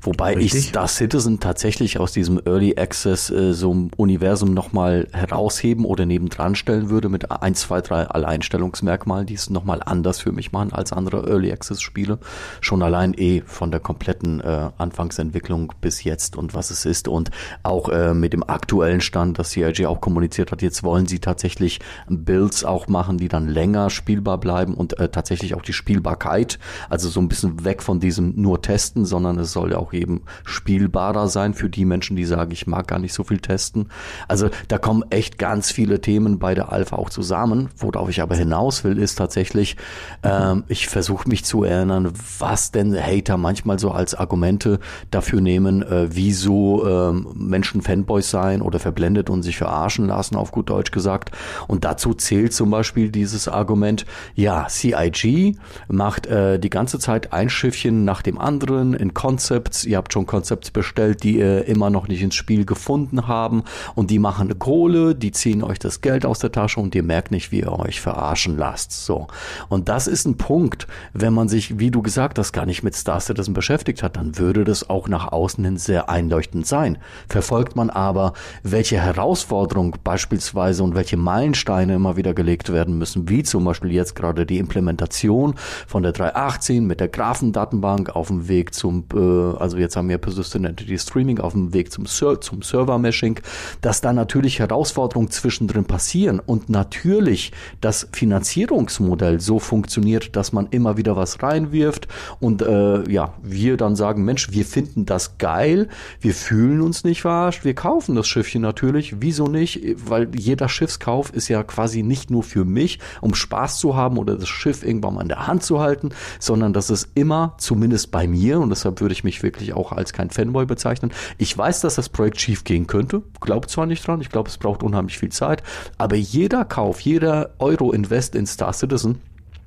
Wobei 0.00 0.34
Richtig. 0.34 0.54
ich 0.54 0.68
Star 0.68 0.88
Citizen 0.88 1.38
tatsächlich 1.38 2.00
aus 2.00 2.12
diesem 2.12 2.40
Early 2.46 2.78
Access 2.78 3.28
äh, 3.28 3.52
so 3.52 3.74
ein 3.74 3.90
Universum 3.98 4.54
nochmal 4.54 5.06
herausheben 5.12 5.84
oder 5.84 6.06
nebendran 6.06 6.54
stellen 6.54 6.88
würde 6.88 7.10
mit 7.10 7.30
ein, 7.30 7.54
zwei, 7.54 7.82
drei 7.82 8.04
Alleinstellungsmerkmalen, 8.04 9.26
die 9.26 9.34
es 9.34 9.50
nochmal 9.50 9.82
anders 9.84 10.20
für 10.20 10.32
mich 10.32 10.52
machen 10.52 10.72
als 10.72 10.94
andere 10.94 11.28
Early 11.28 11.52
Access 11.52 11.82
Spiele. 11.82 12.18
Schon 12.62 12.82
allein 12.82 13.12
eh 13.12 13.42
von 13.44 13.70
der 13.70 13.80
kompletten 13.80 14.40
äh, 14.40 14.70
Anfangsentwicklung 14.78 15.74
bis 15.82 16.04
jetzt 16.04 16.36
und 16.36 16.54
was 16.54 16.70
es 16.70 16.86
ist 16.86 17.06
und 17.06 17.30
auch 17.62 17.90
äh, 17.90 18.14
mit 18.14 18.32
dem 18.32 18.48
aktuellen 18.48 18.77
aktuellen 18.78 19.00
Stand, 19.00 19.38
dass 19.40 19.50
CIG 19.50 19.86
auch 19.86 20.00
kommuniziert 20.00 20.52
hat, 20.52 20.62
jetzt 20.62 20.84
wollen 20.84 21.06
sie 21.06 21.18
tatsächlich 21.18 21.80
Builds 22.08 22.64
auch 22.64 22.86
machen, 22.86 23.18
die 23.18 23.26
dann 23.26 23.48
länger 23.48 23.90
spielbar 23.90 24.38
bleiben 24.38 24.74
und 24.74 25.00
äh, 25.00 25.08
tatsächlich 25.08 25.56
auch 25.56 25.62
die 25.62 25.72
Spielbarkeit, 25.72 26.60
also 26.88 27.08
so 27.08 27.20
ein 27.20 27.28
bisschen 27.28 27.64
weg 27.64 27.82
von 27.82 27.98
diesem 27.98 28.34
nur 28.36 28.62
testen, 28.62 29.04
sondern 29.04 29.36
es 29.40 29.52
soll 29.52 29.72
ja 29.72 29.78
auch 29.78 29.92
eben 29.92 30.22
spielbarer 30.44 31.26
sein 31.26 31.54
für 31.54 31.68
die 31.68 31.84
Menschen, 31.84 32.14
die 32.14 32.24
sagen, 32.24 32.52
ich 32.52 32.68
mag 32.68 32.86
gar 32.86 33.00
nicht 33.00 33.14
so 33.14 33.24
viel 33.24 33.40
testen. 33.40 33.88
Also 34.28 34.48
da 34.68 34.78
kommen 34.78 35.04
echt 35.10 35.38
ganz 35.38 35.72
viele 35.72 36.00
Themen 36.00 36.38
bei 36.38 36.54
der 36.54 36.70
Alpha 36.72 36.94
auch 36.96 37.10
zusammen. 37.10 37.70
Worauf 37.76 38.08
ich 38.08 38.22
aber 38.22 38.36
hinaus 38.36 38.84
will, 38.84 38.96
ist 38.96 39.16
tatsächlich, 39.16 39.76
ähm, 40.22 40.62
ich 40.68 40.86
versuche 40.86 41.28
mich 41.28 41.44
zu 41.44 41.64
erinnern, 41.64 42.12
was 42.38 42.70
denn 42.70 42.94
Hater 42.94 43.38
manchmal 43.38 43.80
so 43.80 43.90
als 43.90 44.14
Argumente 44.14 44.78
dafür 45.10 45.40
nehmen, 45.40 45.82
äh, 45.82 46.14
wieso 46.14 46.86
ähm, 46.86 47.26
Menschen 47.34 47.82
Fanboys 47.82 48.30
sein 48.30 48.62
oder 48.68 48.78
verblendet 48.78 49.30
und 49.30 49.42
sich 49.42 49.56
verarschen 49.56 50.06
lassen, 50.06 50.36
auf 50.36 50.52
gut 50.52 50.70
Deutsch 50.70 50.92
gesagt. 50.92 51.32
Und 51.66 51.84
dazu 51.84 52.14
zählt 52.14 52.52
zum 52.52 52.70
Beispiel 52.70 53.10
dieses 53.10 53.48
Argument, 53.48 54.06
ja, 54.34 54.66
CIG 54.68 55.56
macht 55.88 56.26
äh, 56.26 56.58
die 56.58 56.70
ganze 56.70 56.98
Zeit 56.98 57.32
ein 57.32 57.50
Schiffchen 57.50 58.04
nach 58.04 58.22
dem 58.22 58.38
anderen 58.38 58.94
in 58.94 59.14
Concepts. 59.14 59.84
Ihr 59.84 59.96
habt 59.96 60.12
schon 60.12 60.26
Concepts 60.26 60.70
bestellt, 60.70 61.22
die 61.22 61.38
ihr 61.38 61.64
immer 61.66 61.90
noch 61.90 62.06
nicht 62.06 62.22
ins 62.22 62.34
Spiel 62.34 62.64
gefunden 62.64 63.26
haben. 63.26 63.64
Und 63.94 64.10
die 64.10 64.18
machen 64.18 64.48
eine 64.48 64.54
Kohle, 64.54 65.14
die 65.14 65.32
ziehen 65.32 65.62
euch 65.62 65.78
das 65.78 66.00
Geld 66.00 66.24
aus 66.24 66.38
der 66.38 66.52
Tasche 66.52 66.80
und 66.80 66.94
ihr 66.94 67.02
merkt 67.02 67.30
nicht, 67.30 67.50
wie 67.50 67.60
ihr 67.60 67.72
euch 67.72 68.00
verarschen 68.00 68.56
lasst. 68.56 68.92
So. 68.92 69.26
Und 69.68 69.88
das 69.88 70.06
ist 70.06 70.26
ein 70.26 70.36
Punkt, 70.36 70.86
wenn 71.12 71.32
man 71.32 71.48
sich, 71.48 71.78
wie 71.78 71.90
du 71.90 72.02
gesagt 72.02 72.38
hast, 72.38 72.52
gar 72.52 72.66
nicht 72.66 72.82
mit 72.82 72.94
Star 72.94 73.20
Citizen 73.20 73.54
beschäftigt 73.54 74.02
hat, 74.02 74.16
dann 74.16 74.38
würde 74.38 74.64
das 74.64 74.88
auch 74.88 75.08
nach 75.08 75.32
außen 75.32 75.64
hin 75.64 75.76
sehr 75.76 76.08
einleuchtend 76.08 76.66
sein. 76.66 76.98
Verfolgt 77.28 77.76
man 77.76 77.90
aber 77.90 78.34
welche 78.62 79.00
Herausforderungen 79.00 79.94
beispielsweise 80.04 80.82
und 80.82 80.94
welche 80.94 81.16
Meilensteine 81.16 81.94
immer 81.94 82.16
wieder 82.16 82.34
gelegt 82.34 82.72
werden 82.72 82.98
müssen, 82.98 83.28
wie 83.28 83.42
zum 83.42 83.64
Beispiel 83.64 83.92
jetzt 83.92 84.14
gerade 84.14 84.46
die 84.46 84.58
Implementation 84.58 85.54
von 85.86 86.02
der 86.02 86.12
318 86.12 86.86
mit 86.86 87.00
der 87.00 87.08
Graphendatenbank 87.08 88.10
auf 88.10 88.28
dem 88.28 88.48
Weg 88.48 88.74
zum, 88.74 89.04
äh, 89.14 89.18
also 89.18 89.76
jetzt 89.76 89.96
haben 89.96 90.08
wir 90.08 90.18
Persistent 90.18 90.66
Entity 90.66 90.98
Streaming 90.98 91.38
auf 91.40 91.52
dem 91.52 91.72
Weg 91.72 91.92
zum, 91.92 92.06
Ser 92.06 92.40
zum 92.40 92.62
Server-Meshing, 92.62 93.40
dass 93.80 94.00
da 94.00 94.12
natürlich 94.12 94.58
Herausforderungen 94.58 95.30
zwischendrin 95.30 95.84
passieren 95.84 96.40
und 96.40 96.68
natürlich 96.68 97.52
das 97.80 98.08
Finanzierungsmodell 98.12 99.40
so 99.40 99.58
funktioniert, 99.58 100.36
dass 100.36 100.52
man 100.52 100.68
immer 100.70 100.96
wieder 100.96 101.16
was 101.16 101.42
reinwirft 101.42 102.08
und 102.40 102.62
äh, 102.62 103.10
ja, 103.10 103.34
wir 103.42 103.76
dann 103.76 103.96
sagen, 103.96 104.24
Mensch, 104.24 104.52
wir 104.52 104.64
finden 104.64 105.06
das 105.06 105.38
geil, 105.38 105.88
wir 106.20 106.34
fühlen 106.34 106.80
uns 106.80 107.04
nicht 107.04 107.22
verarscht, 107.22 107.64
wir 107.64 107.74
kaufen 107.74 108.14
das 108.14 108.26
Schiff 108.26 108.37
Schiffchen 108.38 108.62
natürlich. 108.62 109.16
Wieso 109.20 109.48
nicht? 109.48 109.82
Weil 110.08 110.28
jeder 110.36 110.68
Schiffskauf 110.68 111.32
ist 111.32 111.48
ja 111.48 111.64
quasi 111.64 112.04
nicht 112.04 112.30
nur 112.30 112.44
für 112.44 112.64
mich, 112.64 113.00
um 113.20 113.34
Spaß 113.34 113.80
zu 113.80 113.96
haben 113.96 114.16
oder 114.16 114.36
das 114.36 114.48
Schiff 114.48 114.84
irgendwann 114.84 115.14
mal 115.14 115.22
in 115.22 115.28
der 115.28 115.48
Hand 115.48 115.64
zu 115.64 115.80
halten, 115.80 116.10
sondern 116.38 116.72
das 116.72 116.88
ist 116.88 117.08
immer, 117.16 117.54
zumindest 117.58 118.12
bei 118.12 118.28
mir, 118.28 118.60
und 118.60 118.70
deshalb 118.70 119.00
würde 119.00 119.12
ich 119.12 119.24
mich 119.24 119.42
wirklich 119.42 119.72
auch 119.72 119.90
als 119.90 120.12
kein 120.12 120.30
Fanboy 120.30 120.66
bezeichnen. 120.66 121.10
Ich 121.36 121.58
weiß, 121.58 121.80
dass 121.80 121.96
das 121.96 122.08
Projekt 122.08 122.40
schief 122.40 122.62
gehen 122.62 122.86
könnte. 122.86 123.22
Glaube 123.40 123.66
zwar 123.66 123.86
nicht 123.86 124.06
dran, 124.06 124.20
ich 124.20 124.28
glaube, 124.28 124.48
es 124.48 124.58
braucht 124.58 124.84
unheimlich 124.84 125.18
viel 125.18 125.30
Zeit, 125.30 125.64
aber 125.96 126.14
jeder 126.14 126.64
Kauf, 126.64 127.00
jeder 127.00 127.54
Euro 127.58 127.90
Invest 127.90 128.36
in 128.36 128.46
Star 128.46 128.72
Citizen 128.72 129.20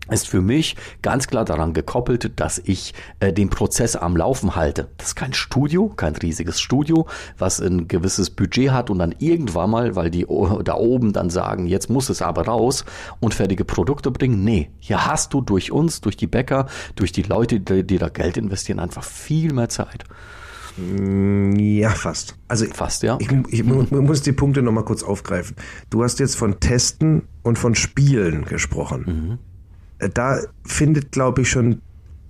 ist 0.09 0.27
für 0.27 0.41
mich 0.41 0.75
ganz 1.01 1.27
klar 1.27 1.45
daran 1.45 1.73
gekoppelt, 1.73 2.39
dass 2.39 2.59
ich 2.63 2.93
äh, 3.19 3.31
den 3.31 3.49
Prozess 3.49 3.95
am 3.95 4.17
Laufen 4.17 4.55
halte. 4.55 4.89
Das 4.97 5.09
ist 5.09 5.15
kein 5.15 5.33
Studio, 5.33 5.89
kein 5.89 6.15
riesiges 6.15 6.59
Studio, 6.59 7.07
was 7.37 7.59
ein 7.59 7.87
gewisses 7.87 8.29
Budget 8.29 8.71
hat 8.71 8.89
und 8.89 8.99
dann 8.99 9.15
irgendwann 9.19 9.69
mal, 9.69 9.95
weil 9.95 10.09
die 10.09 10.25
da 10.63 10.73
oben 10.75 11.13
dann 11.13 11.29
sagen, 11.29 11.67
jetzt 11.67 11.89
muss 11.89 12.09
es 12.09 12.21
aber 12.21 12.45
raus 12.45 12.83
und 13.19 13.33
fertige 13.33 13.63
Produkte 13.63 14.11
bringen. 14.11 14.43
Nee, 14.43 14.71
hier 14.79 15.05
hast 15.05 15.33
du 15.33 15.41
durch 15.41 15.71
uns, 15.71 16.01
durch 16.01 16.17
die 16.17 16.27
Bäcker, 16.27 16.67
durch 16.95 17.11
die 17.11 17.23
Leute, 17.23 17.59
die, 17.59 17.85
die 17.85 17.97
da 17.97 18.09
Geld 18.09 18.37
investieren, 18.37 18.79
einfach 18.79 19.03
viel 19.03 19.53
mehr 19.53 19.69
Zeit. 19.69 20.03
Mm, 20.77 21.55
ja, 21.57 21.89
fast. 21.89 22.35
Also 22.47 22.65
fast, 22.65 23.03
ja. 23.03 23.17
Ich, 23.19 23.29
ich 23.49 23.63
muss 23.63 24.21
die 24.21 24.31
Punkte 24.31 24.61
nochmal 24.61 24.85
kurz 24.85 25.03
aufgreifen. 25.03 25.55
Du 25.89 26.03
hast 26.03 26.19
jetzt 26.19 26.35
von 26.35 26.59
Testen 26.59 27.27
und 27.43 27.59
von 27.59 27.75
Spielen 27.75 28.45
gesprochen. 28.45 29.03
Mhm 29.05 29.50
da 30.09 30.39
findet, 30.65 31.11
glaube 31.11 31.41
ich, 31.41 31.49
schon 31.49 31.81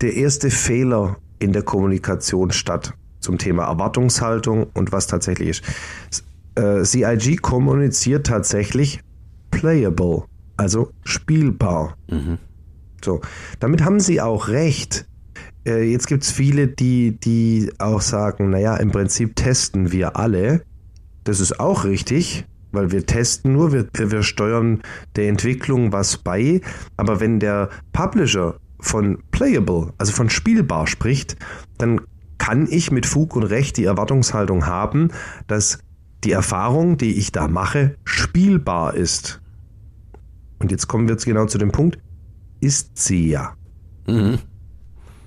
der 0.02 0.16
erste 0.16 0.50
Fehler 0.50 1.18
in 1.40 1.54
der 1.54 1.64
Kommunikation 1.64 2.52
statt 2.52 2.94
zum 3.20 3.38
Thema 3.38 3.66
Erwartungshaltung 3.66 4.68
und 4.74 4.92
was 4.92 5.08
tatsächlich 5.08 5.50
ist. 5.50 5.64
Äh, 6.56 6.84
CIG 6.84 7.42
kommuniziert 7.42 8.28
tatsächlich 8.28 9.02
playable, 9.52 10.24
also 10.58 10.92
spielbar. 11.04 11.96
Mhm. 12.10 12.40
So, 13.04 13.22
damit 13.60 13.84
haben 13.84 14.00
sie 14.00 14.22
auch 14.22 14.48
recht. 14.48 15.08
Äh, 15.66 15.92
jetzt 15.92 16.08
gibt 16.08 16.24
es 16.24 16.32
viele, 16.32 16.68
die, 16.68 17.20
die 17.20 17.72
auch 17.78 18.02
sagen, 18.02 18.50
naja, 18.50 18.76
im 18.78 18.92
Prinzip 18.92 19.36
testen 19.36 19.92
wir 19.92 20.18
alle. 20.18 20.64
Das 21.24 21.40
ist 21.40 21.60
auch 21.60 21.86
richtig 21.86 22.46
weil 22.72 22.92
wir 22.92 23.06
testen 23.06 23.54
nur, 23.54 23.72
wir, 23.72 23.88
wir 23.94 24.24
steuern 24.24 24.82
der 25.16 25.28
Entwicklung 25.30 25.92
was 25.92 26.18
bei, 26.18 26.62
aber 26.98 27.20
wenn 27.20 27.40
der 27.40 27.70
Publisher 27.92 28.56
von 28.80 29.20
playable, 29.32 29.94
also 29.98 30.12
von 30.12 30.30
spielbar 30.30 30.88
spricht, 30.88 31.38
dann 31.78 32.02
kann 32.38 32.68
ich 32.70 32.92
mit 32.92 33.06
Fug 33.06 33.36
und 33.36 33.44
Recht 33.44 33.78
die 33.78 33.86
Erwartungshaltung 33.86 34.66
haben, 34.66 35.10
dass 35.48 35.80
die 36.24 36.32
Erfahrung, 36.32 36.98
die 36.98 37.14
ich 37.18 37.32
da 37.32 37.48
mache, 37.48 37.96
spielbar 38.04 38.96
ist. 38.96 39.42
Und 40.60 40.72
jetzt 40.72 40.88
kommen 40.88 41.08
wir 41.08 41.14
jetzt 41.14 41.26
genau 41.26 41.46
zu 41.46 41.58
dem 41.58 41.72
Punkt, 41.72 42.00
ist 42.60 42.98
sie 42.98 43.30
ja. 43.30 43.56
Mhm. 44.08 44.40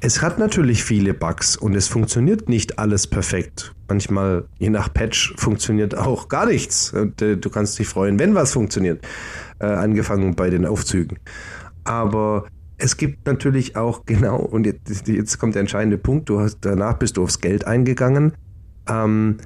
Es 0.06 0.20
hat 0.20 0.38
natürlich 0.38 0.84
viele 0.84 1.14
Bugs 1.14 1.56
und 1.56 1.74
es 1.74 1.88
funktioniert 1.88 2.46
nicht 2.46 2.78
alles 2.78 3.06
perfekt. 3.06 3.74
Manchmal, 3.88 4.44
je 4.58 4.68
nach 4.68 4.92
Patch, 4.92 5.32
funktioniert 5.38 5.96
auch 5.96 6.28
gar 6.28 6.44
nichts. 6.44 6.92
Und, 6.92 7.22
äh, 7.22 7.38
du 7.38 7.48
kannst 7.48 7.78
dich 7.78 7.88
freuen, 7.88 8.18
wenn 8.18 8.34
was 8.34 8.52
funktioniert. 8.52 9.02
Äh, 9.60 9.64
angefangen 9.64 10.34
bei 10.34 10.50
den 10.50 10.66
Aufzügen. 10.66 11.20
Aber 11.84 12.44
es 12.76 12.98
gibt 12.98 13.24
natürlich 13.26 13.76
auch 13.76 14.02
genau, 14.06 14.36
und 14.36 14.66
jetzt, 14.66 15.08
jetzt 15.08 15.38
kommt 15.38 15.54
der 15.54 15.60
entscheidende 15.60 15.96
Punkt, 15.96 16.28
du 16.28 16.38
hast, 16.38 16.58
danach 16.60 16.98
bist 16.98 17.16
du 17.16 17.22
aufs 17.22 17.40
Geld 17.40 17.66
eingegangen. 17.66 18.34
Ähm, 18.86 19.38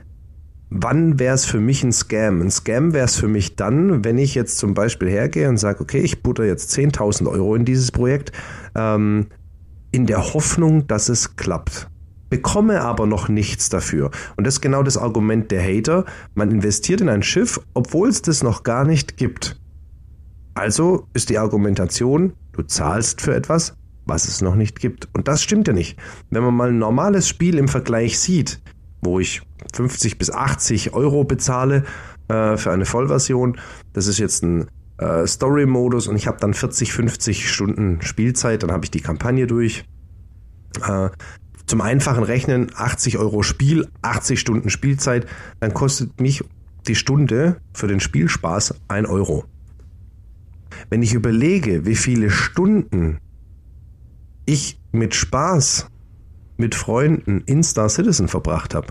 wann 0.71 1.21
wäre 1.21 1.37
es 1.37 1.45
für 1.45 1.61
mich 1.61 1.85
ein 1.85 1.93
Scam? 1.93 2.43
Ein 2.43 2.50
Scam 2.50 2.95
wäre 2.95 3.05
es 3.05 3.15
für 3.15 3.29
mich 3.29 3.55
dann, 3.55 4.05
wenn 4.05 4.19
ich 4.19 4.35
jetzt 4.35 4.59
zum 4.59 4.75
Beispiel 4.75 5.09
hergehe 5.09 5.49
und 5.49 5.59
sage, 5.59 5.83
okay, 5.83 6.00
ich 6.00 6.21
butter 6.21 6.45
jetzt 6.45 6.77
10.000 6.77 7.29
Euro 7.29 7.55
in 7.55 7.65
dieses 7.65 7.93
Projekt. 7.93 8.33
Ähm, 8.75 9.29
in 9.90 10.07
der 10.07 10.35
Hoffnung, 10.35 10.87
dass 10.87 11.09
es 11.09 11.37
klappt. 11.37 11.88
Bekomme 12.30 12.83
aber 12.83 13.07
noch 13.07 13.28
nichts 13.28 13.71
dafür. 13.71 14.11
Und 14.37 14.47
das 14.47 14.54
ist 14.54 14.61
genau 14.61 14.83
das 14.83 14.99
Argument 14.99 15.50
der 15.50 15.62
Hater. 15.62 16.04
Man 16.35 16.50
investiert 16.50 17.00
in 17.00 17.09
ein 17.09 17.23
Schiff, 17.23 17.61
obwohl 17.73 18.09
es 18.09 18.21
das 18.21 18.42
noch 18.42 18.64
gar 18.64 18.85
nicht 18.85 19.16
gibt. 19.16 19.59
Also 20.54 21.07
ist 21.14 21.30
die 21.30 21.38
Argumentation, 21.38 22.35
du 22.52 22.62
zahlst 22.62 23.23
für 23.23 23.35
etwas, 23.35 23.75
was 24.04 24.28
es 24.28 24.42
noch 24.42 24.57
nicht 24.57 24.80
gibt. 24.80 25.09
Und 25.14 25.28
das 25.28 25.42
stimmt 25.42 25.68
ja 25.68 25.75
nicht. 25.75 25.99
Wenn 26.30 26.42
man 26.42 26.54
mal 26.54 26.68
ein 26.68 26.78
normales 26.78 27.28
Spiel 27.28 27.57
im 27.57 27.68
Vergleich 27.68 28.18
sieht, 28.18 28.61
wo 29.00 29.21
ich 29.21 29.42
50 29.73 30.18
bis 30.18 30.30
80 30.30 30.95
Euro 30.95 31.25
bezahle 31.25 31.85
äh, 32.28 32.57
für 32.57 32.73
eine 32.73 32.85
Vollversion, 32.85 33.59
das 33.92 34.07
ist 34.07 34.18
jetzt 34.18 34.42
ein 34.42 34.68
äh, 34.99 35.26
Story-Modus 35.26 36.09
und 36.09 36.17
ich 36.17 36.26
habe 36.26 36.38
dann 36.38 36.55
40, 36.55 36.93
50 36.93 37.50
Stunden 37.50 38.02
Spielzeit, 38.02 38.62
dann 38.62 38.73
habe 38.73 38.85
ich 38.85 38.90
die 38.90 39.00
Kampagne 39.00 39.47
durch. 39.47 39.85
Äh, 40.87 41.11
zum 41.67 41.81
einfachen 41.83 42.25
Rechnen 42.25 42.71
80 42.75 43.19
Euro 43.19 43.43
Spiel, 43.43 43.88
80 44.02 44.40
Stunden 44.40 44.71
Spielzeit, 44.71 45.26
dann 45.61 45.75
kostet 45.75 46.21
mich 46.21 46.43
die 46.87 46.95
Stunde 46.95 47.61
für 47.75 47.87
den 47.87 48.00
Spielspaß 48.00 48.75
1 48.88 49.09
Euro. 49.09 49.45
Wenn 50.88 51.02
ich 51.02 51.12
überlege, 51.12 51.85
wie 51.85 51.97
viele 51.97 52.31
Stunden 52.31 53.19
ich 54.47 54.81
mit 54.93 55.14
Spaß 55.14 55.88
mit 56.57 56.75
Freunden 56.75 57.43
in 57.43 57.62
Star 57.62 57.88
Citizen 57.88 58.28
verbracht 58.28 58.75
habe, 58.75 58.88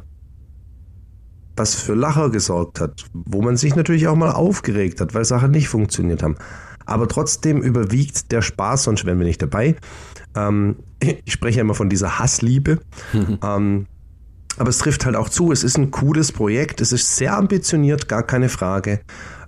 was 1.57 1.75
für 1.75 1.93
Lacher 1.93 2.29
gesorgt 2.29 2.79
hat, 2.79 3.05
wo 3.13 3.41
man 3.41 3.57
sich 3.57 3.75
natürlich 3.75 4.07
auch 4.07 4.15
mal 4.15 4.31
aufgeregt 4.31 5.01
hat, 5.01 5.13
weil 5.13 5.25
Sachen 5.25 5.51
nicht 5.51 5.67
funktioniert 5.67 6.23
haben. 6.23 6.35
Aber 6.85 7.07
trotzdem 7.07 7.61
überwiegt 7.61 8.31
der 8.31 8.41
Spaß, 8.41 8.83
sonst 8.83 9.05
wären 9.05 9.19
wir 9.19 9.25
nicht 9.25 9.41
dabei. 9.41 9.75
Ähm, 10.35 10.77
ich 10.99 11.33
spreche 11.33 11.57
ja 11.57 11.61
immer 11.61 11.75
von 11.75 11.89
dieser 11.89 12.19
Hassliebe. 12.19 12.79
ähm, 13.43 13.87
aber 14.57 14.69
es 14.69 14.79
trifft 14.79 15.05
halt 15.05 15.15
auch 15.15 15.29
zu, 15.29 15.51
es 15.51 15.63
ist 15.63 15.77
ein 15.77 15.91
cooles 15.91 16.31
Projekt, 16.31 16.81
es 16.81 16.91
ist 16.91 17.15
sehr 17.15 17.37
ambitioniert, 17.37 18.07
gar 18.07 18.23
keine 18.23 18.49
Frage. 18.49 19.01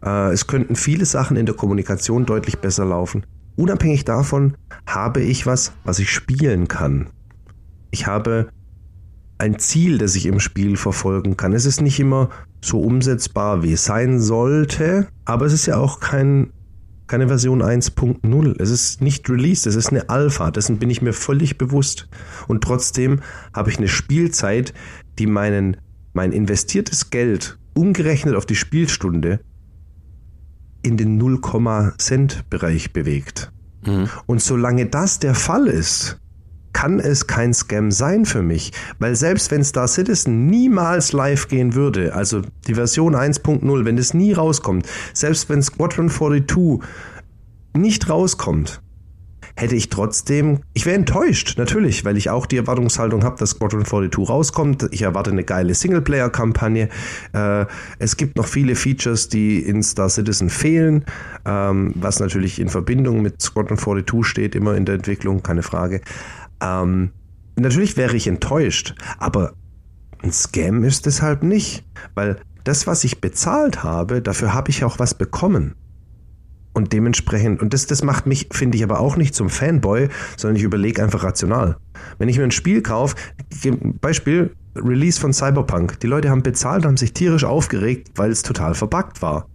Äh, 0.04 0.32
es 0.32 0.46
könnten 0.46 0.76
viele 0.76 1.06
Sachen 1.06 1.36
in 1.36 1.46
der 1.46 1.56
Kommunikation 1.56 2.26
deutlich 2.26 2.60
besser 2.60 2.86
laufen. 2.86 3.26
Unabhängig 3.56 4.06
davon 4.06 4.56
habe 4.86 5.22
ich 5.22 5.46
was, 5.46 5.74
was 5.84 6.00
ich 6.00 6.12
spielen 6.12 6.68
kann. 6.68 7.10
Ich 7.92 8.06
habe 8.06 8.50
ein 9.40 9.58
Ziel, 9.58 9.98
das 9.98 10.16
ich 10.16 10.26
im 10.26 10.40
Spiel 10.40 10.78
verfolgen 10.78 11.38
kann. 11.38 11.54
Es 11.54 11.66
ist 11.66 11.82
nicht 11.82 12.00
immer 12.00 12.30
so 12.62 12.82
umsetzbar, 12.82 13.64
wie 13.64 13.74
es 13.74 13.86
sein 13.86 14.20
sollte, 14.20 15.08
aber 15.26 15.46
es 15.46 15.54
ist 15.54 15.66
ja 15.66 15.78
auch 15.78 16.02
kein, 16.02 16.52
keine 17.08 17.30
Version 17.30 17.64
1.0. 17.64 18.62
Es 18.62 18.70
ist 18.70 19.02
nicht 19.02 19.30
released, 19.30 19.66
es 19.66 19.76
ist 19.76 19.90
eine 19.90 20.10
Alpha, 20.10 20.52
dessen 20.52 20.78
bin 20.78 20.90
ich 20.90 21.02
mir 21.02 21.14
völlig 21.14 21.58
bewusst. 21.58 22.10
Und 22.48 22.64
trotzdem 22.64 23.22
habe 23.54 23.70
ich 23.70 23.78
eine 23.78 23.88
Spielzeit, 23.88 24.74
die 25.18 25.26
meinen, 25.26 25.78
mein 26.14 26.34
investiertes 26.34 27.10
Geld 27.10 27.58
umgerechnet 27.74 28.36
auf 28.36 28.46
die 28.46 28.56
Spielstunde 28.56 29.40
in 30.84 30.98
den 30.98 31.18
0, 31.18 31.40
Cent 31.98 32.50
Bereich 32.50 32.92
bewegt. 32.92 33.54
Mhm. 33.86 34.10
Und 34.26 34.42
solange 34.42 34.86
das 34.86 35.20
der 35.20 35.34
Fall 35.34 35.68
ist, 35.68 36.20
kann 36.74 37.00
es 37.00 37.28
kein 37.28 37.54
Scam 37.54 37.92
sein 37.92 38.26
für 38.26 38.42
mich, 38.42 38.72
weil 39.00 39.16
selbst 39.16 39.52
wenn 39.52 39.64
Star 39.64 39.88
Citizen 39.88 40.46
niemals 40.48 41.12
live 41.12 41.48
gehen 41.48 41.76
würde, 41.76 42.14
also 42.14 42.42
die 42.68 42.76
Version 42.76 43.16
1.0, 43.16 43.86
wenn 43.86 43.98
es 43.98 44.14
nie 44.14 44.34
rauskommt, 44.34 44.88
selbst 45.14 45.50
wenn 45.50 45.62
Squadron 45.62 46.10
42 46.10 46.80
nicht 47.76 48.10
rauskommt, 48.10 48.82
hätte 49.60 49.76
ich 49.76 49.90
trotzdem, 49.90 50.60
ich 50.74 50.86
wäre 50.86 50.96
enttäuscht, 50.96 51.58
natürlich, 51.58 52.06
weil 52.06 52.18
ich 52.18 52.30
auch 52.30 52.46
die 52.46 52.58
Erwartungshaltung 52.58 53.24
habe, 53.24 53.38
dass 53.38 53.52
Squadron 53.52 53.86
42 53.86 54.30
rauskommt. 54.30 54.88
Ich 54.92 55.02
erwarte 55.02 55.32
eine 55.32 55.44
geile 55.44 55.74
Singleplayer-Kampagne. 55.74 56.90
Äh, 57.34 57.66
es 58.00 58.16
gibt 58.16 58.38
noch 58.38 58.48
viele 58.48 58.76
Features, 58.76 59.28
die 59.28 59.60
in 59.60 59.84
Star 59.84 60.10
Citizen 60.10 60.50
fehlen, 60.50 61.04
ähm, 61.46 61.94
was 61.96 62.20
natürlich 62.20 62.60
in 62.60 62.70
Verbindung 62.70 63.22
mit 63.22 63.42
Squadron 63.42 63.78
42 63.78 64.26
steht, 64.26 64.56
immer 64.56 64.76
in 64.76 64.86
der 64.86 64.96
Entwicklung, 64.96 65.44
keine 65.44 65.64
Frage. 65.64 66.02
Ähm, 66.62 67.12
natürlich 67.56 67.98
wäre 67.98 68.16
ich 68.16 68.28
enttäuscht, 68.28 68.96
aber 69.18 69.54
ein 70.22 70.32
Scam 70.32 70.84
ist 70.84 71.06
deshalb 71.06 71.44
nicht, 71.44 71.86
weil 72.16 72.40
das, 72.64 72.88
was 72.88 73.04
ich 73.04 73.22
bezahlt 73.22 73.84
habe, 73.84 74.22
dafür 74.22 74.54
habe 74.54 74.70
ich 74.70 74.84
auch 74.84 75.00
was 75.00 75.14
bekommen. 75.14 75.76
Und 76.74 76.94
dementsprechend, 76.94 77.62
und 77.62 77.74
das, 77.74 77.88
das 77.88 78.04
macht 78.04 78.28
mich, 78.28 78.50
finde 78.52 78.78
ich, 78.78 78.84
aber 78.84 79.00
auch 79.00 79.18
nicht 79.18 79.34
zum 79.34 79.50
Fanboy, 79.50 80.10
sondern 80.38 80.56
ich 80.56 80.64
überlege 80.64 81.04
einfach 81.04 81.24
rational. 81.24 81.78
Wenn 82.20 82.30
ich 82.30 82.38
mir 82.38 82.44
ein 82.44 82.52
Spiel 82.52 82.82
kaufe, 82.82 83.16
Beispiel 84.02 84.56
Release 84.76 85.20
von 85.20 85.34
Cyberpunk, 85.34 86.00
die 86.00 86.08
Leute 86.08 86.30
haben 86.30 86.44
bezahlt, 86.44 86.86
haben 86.86 86.98
sich 86.98 87.14
tierisch 87.14 87.44
aufgeregt, 87.44 88.12
weil 88.16 88.32
es 88.32 88.44
total 88.44 88.76
verbuggt 88.76 89.22
war. 89.22 89.48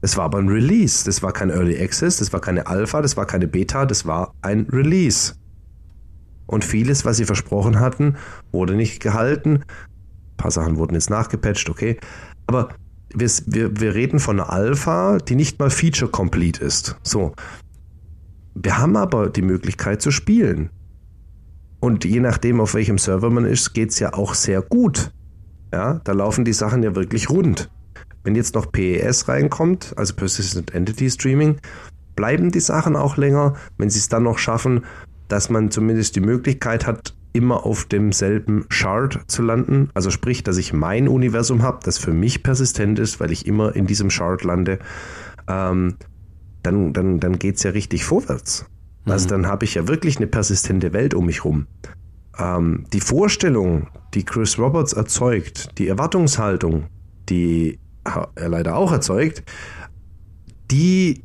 Es 0.00 0.16
war 0.16 0.24
aber 0.24 0.38
ein 0.38 0.48
Release, 0.48 1.04
das 1.04 1.22
war 1.22 1.32
kein 1.32 1.50
Early 1.50 1.80
Access, 1.80 2.16
das 2.16 2.32
war 2.32 2.40
keine 2.40 2.66
Alpha, 2.66 3.02
das 3.02 3.16
war 3.16 3.26
keine 3.26 3.46
Beta, 3.46 3.86
das 3.86 4.06
war 4.06 4.34
ein 4.42 4.66
Release. 4.72 5.34
Und 6.46 6.64
vieles, 6.64 7.04
was 7.04 7.16
sie 7.16 7.24
versprochen 7.24 7.80
hatten, 7.80 8.16
wurde 8.50 8.74
nicht 8.74 9.00
gehalten. 9.00 9.62
Ein 9.62 10.36
paar 10.36 10.50
Sachen 10.50 10.76
wurden 10.76 10.94
jetzt 10.94 11.10
nachgepatcht, 11.10 11.70
okay. 11.70 11.98
Aber 12.46 12.70
wir, 13.14 13.30
wir, 13.46 13.80
wir 13.80 13.94
reden 13.94 14.18
von 14.18 14.40
einer 14.40 14.50
Alpha, 14.50 15.18
die 15.18 15.34
nicht 15.34 15.58
mal 15.58 15.70
feature-complete 15.70 16.64
ist. 16.64 16.96
So. 17.02 17.32
Wir 18.54 18.78
haben 18.78 18.96
aber 18.96 19.30
die 19.30 19.42
Möglichkeit 19.42 20.02
zu 20.02 20.10
spielen. 20.10 20.70
Und 21.80 22.04
je 22.04 22.20
nachdem, 22.20 22.60
auf 22.60 22.74
welchem 22.74 22.98
Server 22.98 23.30
man 23.30 23.44
ist, 23.44 23.72
geht 23.72 23.90
es 23.90 23.98
ja 23.98 24.14
auch 24.14 24.34
sehr 24.34 24.62
gut. 24.62 25.10
Ja, 25.72 26.00
da 26.04 26.12
laufen 26.12 26.44
die 26.44 26.52
Sachen 26.52 26.82
ja 26.82 26.94
wirklich 26.94 27.30
rund. 27.30 27.70
Wenn 28.24 28.36
jetzt 28.36 28.54
noch 28.54 28.70
PES 28.70 29.28
reinkommt, 29.28 29.94
also 29.96 30.14
Persistent 30.14 30.74
Entity 30.74 31.10
Streaming, 31.10 31.56
bleiben 32.14 32.52
die 32.52 32.60
Sachen 32.60 32.94
auch 32.94 33.16
länger. 33.16 33.54
Wenn 33.78 33.90
sie 33.90 33.98
es 33.98 34.08
dann 34.08 34.22
noch 34.22 34.38
schaffen, 34.38 34.84
dass 35.32 35.48
man 35.48 35.70
zumindest 35.70 36.14
die 36.14 36.20
Möglichkeit 36.20 36.86
hat, 36.86 37.14
immer 37.32 37.64
auf 37.64 37.86
demselben 37.86 38.66
Shard 38.68 39.18
zu 39.28 39.40
landen. 39.40 39.88
Also 39.94 40.10
sprich, 40.10 40.44
dass 40.44 40.58
ich 40.58 40.74
mein 40.74 41.08
Universum 41.08 41.62
habe, 41.62 41.80
das 41.82 41.96
für 41.96 42.12
mich 42.12 42.42
persistent 42.42 42.98
ist, 42.98 43.18
weil 43.18 43.32
ich 43.32 43.46
immer 43.46 43.74
in 43.74 43.86
diesem 43.86 44.10
Shard 44.10 44.44
lande. 44.44 44.78
Ähm, 45.48 45.94
dann, 46.62 46.92
dann, 46.92 47.18
dann 47.18 47.38
geht 47.38 47.56
es 47.56 47.62
ja 47.62 47.70
richtig 47.70 48.04
vorwärts. 48.04 48.66
Mhm. 49.06 49.12
Also 49.12 49.28
dann 49.30 49.46
habe 49.46 49.64
ich 49.64 49.74
ja 49.74 49.88
wirklich 49.88 50.18
eine 50.18 50.26
persistente 50.26 50.92
Welt 50.92 51.14
um 51.14 51.24
mich 51.24 51.46
rum. 51.46 51.66
Ähm, 52.38 52.84
die 52.92 53.00
Vorstellung, 53.00 53.88
die 54.12 54.26
Chris 54.26 54.58
Roberts 54.58 54.92
erzeugt, 54.92 55.78
die 55.78 55.88
Erwartungshaltung, 55.88 56.88
die 57.30 57.78
er 58.04 58.48
leider 58.50 58.76
auch 58.76 58.92
erzeugt, 58.92 59.44
die 60.70 61.24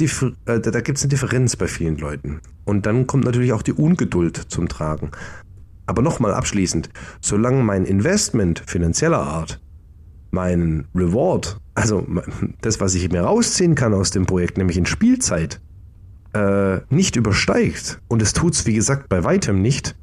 äh, 0.00 0.60
da 0.60 0.80
gibt 0.80 0.96
es 0.96 1.04
eine 1.04 1.10
Differenz 1.10 1.56
bei 1.56 1.68
vielen 1.68 1.98
Leuten. 1.98 2.40
Und 2.64 2.86
dann 2.86 3.06
kommt 3.06 3.24
natürlich 3.24 3.52
auch 3.52 3.62
die 3.62 3.72
Ungeduld 3.72 4.36
zum 4.36 4.68
Tragen. 4.68 5.10
Aber 5.86 6.02
nochmal 6.02 6.34
abschließend, 6.34 6.90
solange 7.20 7.62
mein 7.62 7.84
Investment 7.84 8.62
finanzieller 8.66 9.20
Art, 9.20 9.60
mein 10.30 10.86
Reward, 10.94 11.58
also 11.74 12.06
das, 12.60 12.80
was 12.80 12.94
ich 12.94 13.10
mir 13.10 13.22
rausziehen 13.22 13.74
kann 13.74 13.92
aus 13.92 14.10
dem 14.10 14.26
Projekt, 14.26 14.58
nämlich 14.58 14.78
in 14.78 14.86
Spielzeit, 14.86 15.60
äh, 16.32 16.78
nicht 16.88 17.16
übersteigt, 17.16 18.00
und 18.08 18.22
es 18.22 18.32
tut 18.32 18.54
es, 18.54 18.66
wie 18.66 18.74
gesagt, 18.74 19.08
bei 19.08 19.24
weitem 19.24 19.60
nicht, 19.60 19.96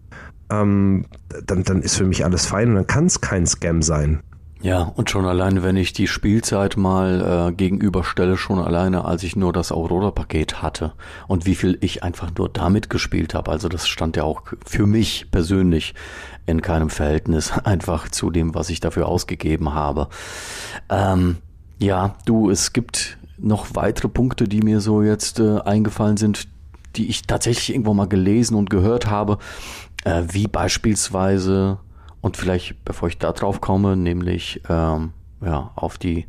ähm, 0.51 1.05
dann, 1.45 1.63
dann 1.63 1.81
ist 1.81 1.95
für 1.95 2.05
mich 2.05 2.25
alles 2.25 2.45
fein 2.45 2.69
und 2.69 2.75
dann 2.75 2.87
kann 2.87 3.05
es 3.05 3.21
kein 3.21 3.45
Scam 3.47 3.81
sein. 3.81 4.21
Ja, 4.61 4.91
und 4.95 5.09
schon 5.09 5.25
alleine, 5.25 5.63
wenn 5.63 5.77
ich 5.77 5.93
die 5.93 6.07
Spielzeit 6.07 6.75
mal 6.75 7.49
äh, 7.49 7.53
gegenüberstelle, 7.53 8.35
schon 8.35 8.59
alleine, 8.59 9.05
als 9.05 9.23
ich 9.23 9.37
nur 9.37 9.53
das 9.53 9.71
Aurora-Paket 9.71 10.61
hatte 10.61 10.91
und 11.27 11.45
wie 11.45 11.55
viel 11.55 11.77
ich 11.79 12.03
einfach 12.03 12.29
nur 12.37 12.49
damit 12.49 12.89
gespielt 12.89 13.33
habe. 13.33 13.51
Also 13.51 13.69
das 13.69 13.87
stand 13.87 14.17
ja 14.17 14.23
auch 14.23 14.41
für 14.65 14.85
mich 14.85 15.31
persönlich 15.31 15.93
in 16.45 16.61
keinem 16.61 16.89
Verhältnis 16.89 17.53
einfach 17.63 18.09
zu 18.09 18.31
dem, 18.31 18.53
was 18.53 18.69
ich 18.69 18.81
dafür 18.81 19.07
ausgegeben 19.07 19.73
habe. 19.73 20.09
Ähm, 20.89 21.37
ja, 21.77 22.15
du, 22.25 22.49
es 22.49 22.73
gibt 22.73 23.17
noch 23.37 23.67
weitere 23.75 24.09
Punkte, 24.09 24.49
die 24.49 24.59
mir 24.59 24.81
so 24.81 25.01
jetzt 25.01 25.39
äh, 25.39 25.61
eingefallen 25.61 26.17
sind, 26.17 26.49
die 26.97 27.07
ich 27.07 27.21
tatsächlich 27.21 27.69
irgendwo 27.69 27.93
mal 27.93 28.09
gelesen 28.09 28.55
und 28.55 28.69
gehört 28.69 29.05
habe, 29.05 29.37
äh, 30.03 30.23
wie 30.29 30.47
beispielsweise 30.47 31.79
und 32.21 32.37
vielleicht, 32.37 32.83
bevor 32.85 33.07
ich 33.07 33.17
da 33.17 33.31
drauf 33.31 33.61
komme, 33.61 33.95
nämlich 33.95 34.61
ähm, 34.69 35.13
ja, 35.41 35.71
auf 35.75 35.97
die 35.97 36.27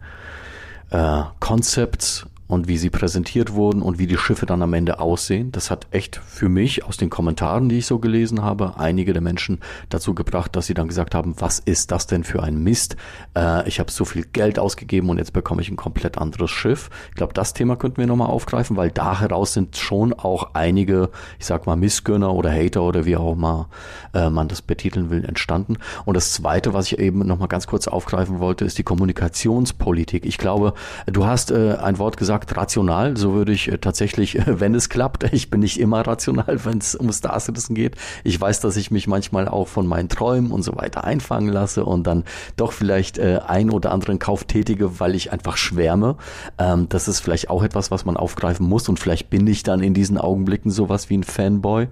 äh, 0.91 1.23
Concepts 1.41 2.27
und 2.51 2.67
wie 2.67 2.77
sie 2.79 2.91
präsentiert 2.91 3.55
wurden 3.55 3.81
und 3.81 3.99
wie 3.99 4.09
die 4.09 4.17
Schiffe 4.17 4.45
dann 4.45 4.63
am 4.63 4.75
Ende 4.75 4.99
aussehen. 4.99 5.53
Das 5.53 5.71
hat 5.71 5.87
echt 5.93 6.17
für 6.17 6.49
mich 6.49 6.85
aus 6.85 6.97
den 6.97 7.09
Kommentaren, 7.09 7.69
die 7.69 7.79
ich 7.79 7.87
so 7.87 8.01
gelesen 8.01 8.43
habe, 8.43 8.77
einige 8.77 9.13
der 9.13 9.23
Menschen 9.23 9.61
dazu 9.89 10.15
gebracht, 10.15 10.57
dass 10.57 10.67
sie 10.67 10.75
dann 10.75 10.89
gesagt 10.89 11.15
haben, 11.15 11.35
was 11.39 11.61
ist 11.61 11.93
das 11.93 12.09
denn 12.09 12.25
für 12.25 12.43
ein 12.43 12.63
Mist? 12.63 12.97
Äh, 13.37 13.69
ich 13.69 13.79
habe 13.79 13.91
so 13.93 14.05
viel 14.05 14.25
Geld 14.25 14.59
ausgegeben 14.59 15.11
und 15.11 15.19
jetzt 15.19 15.33
bekomme 15.33 15.63
ich 15.63 15.71
ein 15.71 15.77
komplett 15.77 16.19
anderes 16.19 16.51
Schiff. 16.51 16.91
Ich 17.11 17.15
glaube, 17.15 17.35
das 17.35 17.55
Thema 17.55 17.77
könnten 17.77 17.99
wir 17.99 18.09
nochmal 18.09 18.29
aufgreifen, 18.29 18.77
weil 18.77 18.91
da 18.91 19.21
heraus 19.21 19.53
sind 19.53 19.77
schon 19.77 20.13
auch 20.13 20.55
einige, 20.55 21.11
ich 21.39 21.47
sag 21.47 21.67
mal, 21.67 21.77
Missgönner 21.77 22.35
oder 22.35 22.51
Hater 22.53 22.83
oder 22.83 23.05
wie 23.05 23.17
auch 23.17 23.35
immer 23.35 23.69
äh, 24.13 24.29
man 24.29 24.49
das 24.49 24.61
betiteln 24.61 25.11
will, 25.11 25.25
entstanden. 25.25 25.77
Und 26.05 26.17
das 26.17 26.33
Zweite, 26.33 26.75
was 26.75 26.87
ich 26.87 26.99
eben 26.99 27.21
nochmal 27.21 27.49
ganz 27.49 27.69
kurz 27.69 27.87
aufgreifen 27.87 28.41
wollte, 28.41 28.65
ist 28.65 28.77
die 28.77 28.83
Kommunikationspolitik. 28.83 30.27
Ich 30.27 30.37
glaube, 30.37 30.75
du 31.07 31.27
hast 31.27 31.53
äh, 31.53 31.77
ein 31.81 31.99
Wort 31.99 32.17
gesagt, 32.17 32.40
gesagt, 32.41 32.57
rational. 32.57 33.17
So 33.17 33.35
würde 33.35 33.53
ich 33.53 33.71
äh, 33.71 33.79
tatsächlich, 33.79 34.39
wenn 34.47 34.75
es 34.75 34.89
klappt, 34.89 35.25
ich 35.33 35.51
bin 35.51 35.61
nicht 35.61 35.79
immer 35.79 36.07
rational, 36.07 36.61
wenn 36.65 36.79
es 36.79 36.95
um 36.95 37.11
Star 37.13 37.39
Citizen 37.39 37.75
geht. 37.75 37.97
Ich 38.25 38.41
weiß, 38.41 38.61
dass 38.61 38.77
ich 38.77 38.91
mich 38.91 39.07
manchmal 39.07 39.49
auch 39.49 39.69
von 39.69 39.87
meinen 39.87 40.09
Träumen 40.09 40.51
und 40.51 40.63
so 40.63 40.77
weiter 40.77 41.05
einfangen 41.05 41.49
lasse 41.49 41.85
und 41.85 42.07
dann 42.07 42.25
doch 42.57 42.73
vielleicht 42.73 43.19
äh, 43.19 43.41
ein 43.47 43.71
oder 43.71 43.93
anderen 43.93 44.19
Kauf 44.19 44.45
tätige, 44.45 45.01
weil 45.01 45.15
ich 45.15 45.33
einfach 45.33 45.57
schwärme. 45.57 46.17
Ähm, 46.59 46.89
das 46.89 47.09
ist 47.09 47.21
vielleicht 47.21 47.51
auch 47.51 47.63
etwas, 47.63 47.91
was 47.91 48.05
man 48.05 48.17
aufgreifen 48.17 48.67
muss 48.67 48.89
und 48.89 48.99
vielleicht 48.99 49.31
bin 49.31 49.47
ich 49.47 49.63
dann 49.63 49.81
in 49.81 49.95
diesen 49.95 50.19
Augenblicken 50.19 50.71
sowas 50.71 51.11
wie 51.11 51.19
ein 51.19 51.25
Fanboy. 51.25 51.89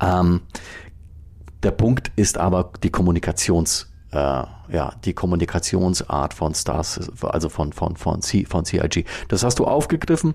Ähm, 0.00 0.40
der 1.62 1.70
Punkt 1.70 2.12
ist 2.16 2.36
aber 2.38 2.72
die 2.82 2.90
Kommunikations- 2.90 3.86
äh, 4.14 4.44
ja, 4.72 4.92
die 5.04 5.12
Kommunikationsart 5.12 6.34
von 6.34 6.54
Stars, 6.54 7.10
also 7.22 7.48
von, 7.48 7.72
von, 7.72 7.96
von, 7.96 8.22
C, 8.22 8.44
von 8.44 8.64
CIG. 8.64 9.04
Das 9.28 9.42
hast 9.42 9.58
du 9.58 9.66
aufgegriffen 9.66 10.34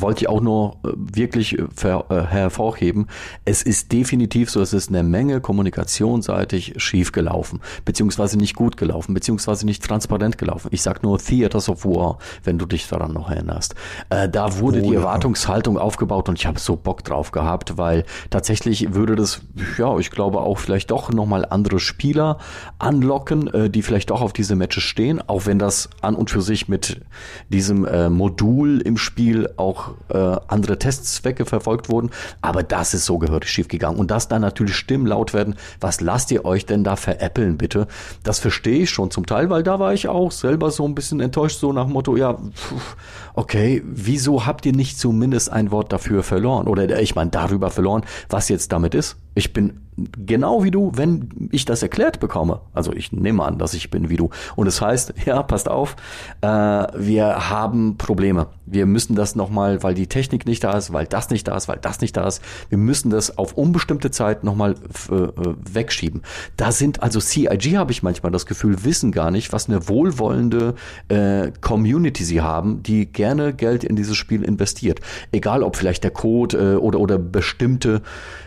wollte 0.00 0.24
ich 0.24 0.28
auch 0.28 0.40
nur 0.40 0.76
äh, 0.84 0.92
wirklich 0.96 1.58
äh, 1.58 1.62
äh, 1.62 2.22
hervorheben. 2.26 3.08
Es 3.44 3.62
ist 3.62 3.92
definitiv 3.92 4.50
so, 4.50 4.60
es 4.60 4.72
ist 4.72 4.88
eine 4.88 5.02
Menge 5.02 5.40
kommunikationsseitig 5.40 6.74
schief 6.76 7.12
gelaufen, 7.12 7.60
beziehungsweise 7.84 8.38
nicht 8.38 8.54
gut 8.54 8.76
gelaufen, 8.76 9.14
beziehungsweise 9.14 9.66
nicht 9.66 9.84
transparent 9.84 10.38
gelaufen. 10.38 10.68
Ich 10.70 10.82
sag 10.82 11.02
nur 11.02 11.18
Theaters 11.18 11.68
of 11.68 11.84
War, 11.84 12.18
wenn 12.44 12.58
du 12.58 12.66
dich 12.66 12.88
daran 12.88 13.12
noch 13.12 13.30
erinnerst. 13.30 13.74
Äh, 14.10 14.28
da 14.28 14.58
wurde 14.58 14.82
oh, 14.82 14.88
die 14.88 14.94
Erwartungshaltung 14.94 15.76
ja. 15.76 15.82
aufgebaut 15.82 16.28
und 16.28 16.38
ich 16.38 16.46
habe 16.46 16.58
so 16.58 16.76
Bock 16.76 17.04
drauf 17.04 17.32
gehabt, 17.32 17.78
weil 17.78 18.04
tatsächlich 18.30 18.94
würde 18.94 19.16
das, 19.16 19.42
ja, 19.78 19.98
ich 19.98 20.10
glaube 20.10 20.40
auch 20.40 20.58
vielleicht 20.58 20.90
doch 20.90 21.10
nochmal 21.12 21.44
andere 21.44 21.80
Spieler 21.80 22.38
anlocken, 22.78 23.52
äh, 23.52 23.70
die 23.70 23.82
vielleicht 23.82 24.10
doch 24.10 24.22
auf 24.22 24.32
diese 24.32 24.56
Matches 24.56 24.84
stehen, 24.84 25.20
auch 25.26 25.46
wenn 25.46 25.58
das 25.58 25.90
an 26.00 26.14
und 26.14 26.30
für 26.30 26.42
sich 26.42 26.68
mit 26.68 27.00
diesem 27.48 27.84
äh, 27.84 28.08
Modul 28.08 28.80
im 28.80 28.96
Spiel 28.96 29.48
auch 29.56 29.81
äh, 30.08 30.36
andere 30.48 30.78
Testzwecke 30.78 31.44
verfolgt 31.44 31.88
wurden. 31.88 32.10
Aber 32.40 32.62
das 32.62 32.94
ist 32.94 33.04
so 33.04 33.18
gehörig 33.18 33.48
schief 33.48 33.68
gegangen. 33.68 33.98
Und 33.98 34.10
dass 34.10 34.28
dann 34.28 34.42
natürlich 34.42 34.76
Stimmen 34.76 35.06
laut 35.06 35.34
werden, 35.34 35.56
was 35.80 36.00
lasst 36.00 36.30
ihr 36.30 36.44
euch 36.44 36.66
denn 36.66 36.84
da 36.84 36.96
veräppeln, 36.96 37.58
bitte? 37.58 37.86
Das 38.22 38.38
verstehe 38.38 38.82
ich 38.82 38.90
schon 38.90 39.10
zum 39.10 39.26
Teil, 39.26 39.50
weil 39.50 39.62
da 39.62 39.78
war 39.78 39.94
ich 39.94 40.08
auch 40.08 40.32
selber 40.32 40.70
so 40.70 40.86
ein 40.86 40.94
bisschen 40.94 41.20
enttäuscht, 41.20 41.58
so 41.58 41.72
nach 41.72 41.86
Motto, 41.86 42.16
ja, 42.16 42.38
okay, 43.34 43.82
wieso 43.84 44.46
habt 44.46 44.66
ihr 44.66 44.72
nicht 44.72 44.98
zumindest 44.98 45.50
ein 45.50 45.70
Wort 45.70 45.92
dafür 45.92 46.22
verloren? 46.22 46.66
Oder 46.66 47.00
ich 47.00 47.14
meine, 47.14 47.30
darüber 47.30 47.70
verloren, 47.70 48.04
was 48.28 48.48
jetzt 48.48 48.72
damit 48.72 48.94
ist? 48.94 49.16
Ich 49.34 49.52
bin 49.52 49.80
genau 49.96 50.64
wie 50.64 50.70
du, 50.70 50.92
wenn 50.94 51.48
ich 51.50 51.64
das 51.64 51.82
erklärt 51.82 52.20
bekomme. 52.20 52.60
Also 52.72 52.92
ich 52.92 53.12
nehme 53.12 53.44
an, 53.44 53.58
dass 53.58 53.74
ich 53.74 53.90
bin 53.90 54.08
wie 54.08 54.16
du. 54.16 54.30
Und 54.56 54.66
es 54.66 54.76
das 54.76 54.82
heißt, 54.82 55.14
ja, 55.26 55.42
passt 55.42 55.68
auf, 55.68 55.96
äh, 56.40 56.46
wir 56.46 57.50
haben 57.50 57.96
Probleme. 57.98 58.48
Wir 58.64 58.86
müssen 58.86 59.14
das 59.14 59.34
nochmal, 59.36 59.82
weil 59.82 59.94
die 59.94 60.06
Technik 60.06 60.46
nicht 60.46 60.64
da 60.64 60.76
ist, 60.76 60.92
weil 60.92 61.06
das 61.06 61.30
nicht 61.30 61.46
da 61.46 61.56
ist, 61.56 61.68
weil 61.68 61.78
das 61.78 62.00
nicht 62.00 62.16
da 62.16 62.26
ist. 62.26 62.42
Wir 62.70 62.78
müssen 62.78 63.10
das 63.10 63.36
auf 63.36 63.52
unbestimmte 63.54 64.10
Zeit 64.10 64.44
nochmal 64.44 64.72
äh, 65.10 65.28
wegschieben. 65.72 66.22
Da 66.56 66.72
sind 66.72 67.02
also 67.02 67.20
CIG, 67.20 67.76
habe 67.76 67.92
ich 67.92 68.02
manchmal 68.02 68.32
das 68.32 68.46
Gefühl, 68.46 68.84
wissen 68.84 69.12
gar 69.12 69.30
nicht, 69.30 69.52
was 69.52 69.68
eine 69.68 69.88
wohlwollende 69.88 70.74
äh, 71.08 71.50
Community 71.60 72.24
sie 72.24 72.40
haben, 72.40 72.82
die 72.82 73.06
gerne 73.06 73.52
Geld 73.52 73.84
in 73.84 73.96
dieses 73.96 74.16
Spiel 74.16 74.42
investiert. 74.42 75.00
Egal, 75.32 75.62
ob 75.62 75.76
vielleicht 75.76 76.02
der 76.02 76.12
Code 76.12 76.56
äh, 76.56 76.76
oder, 76.76 76.98
oder 76.98 77.18
bestimmte 77.18 78.00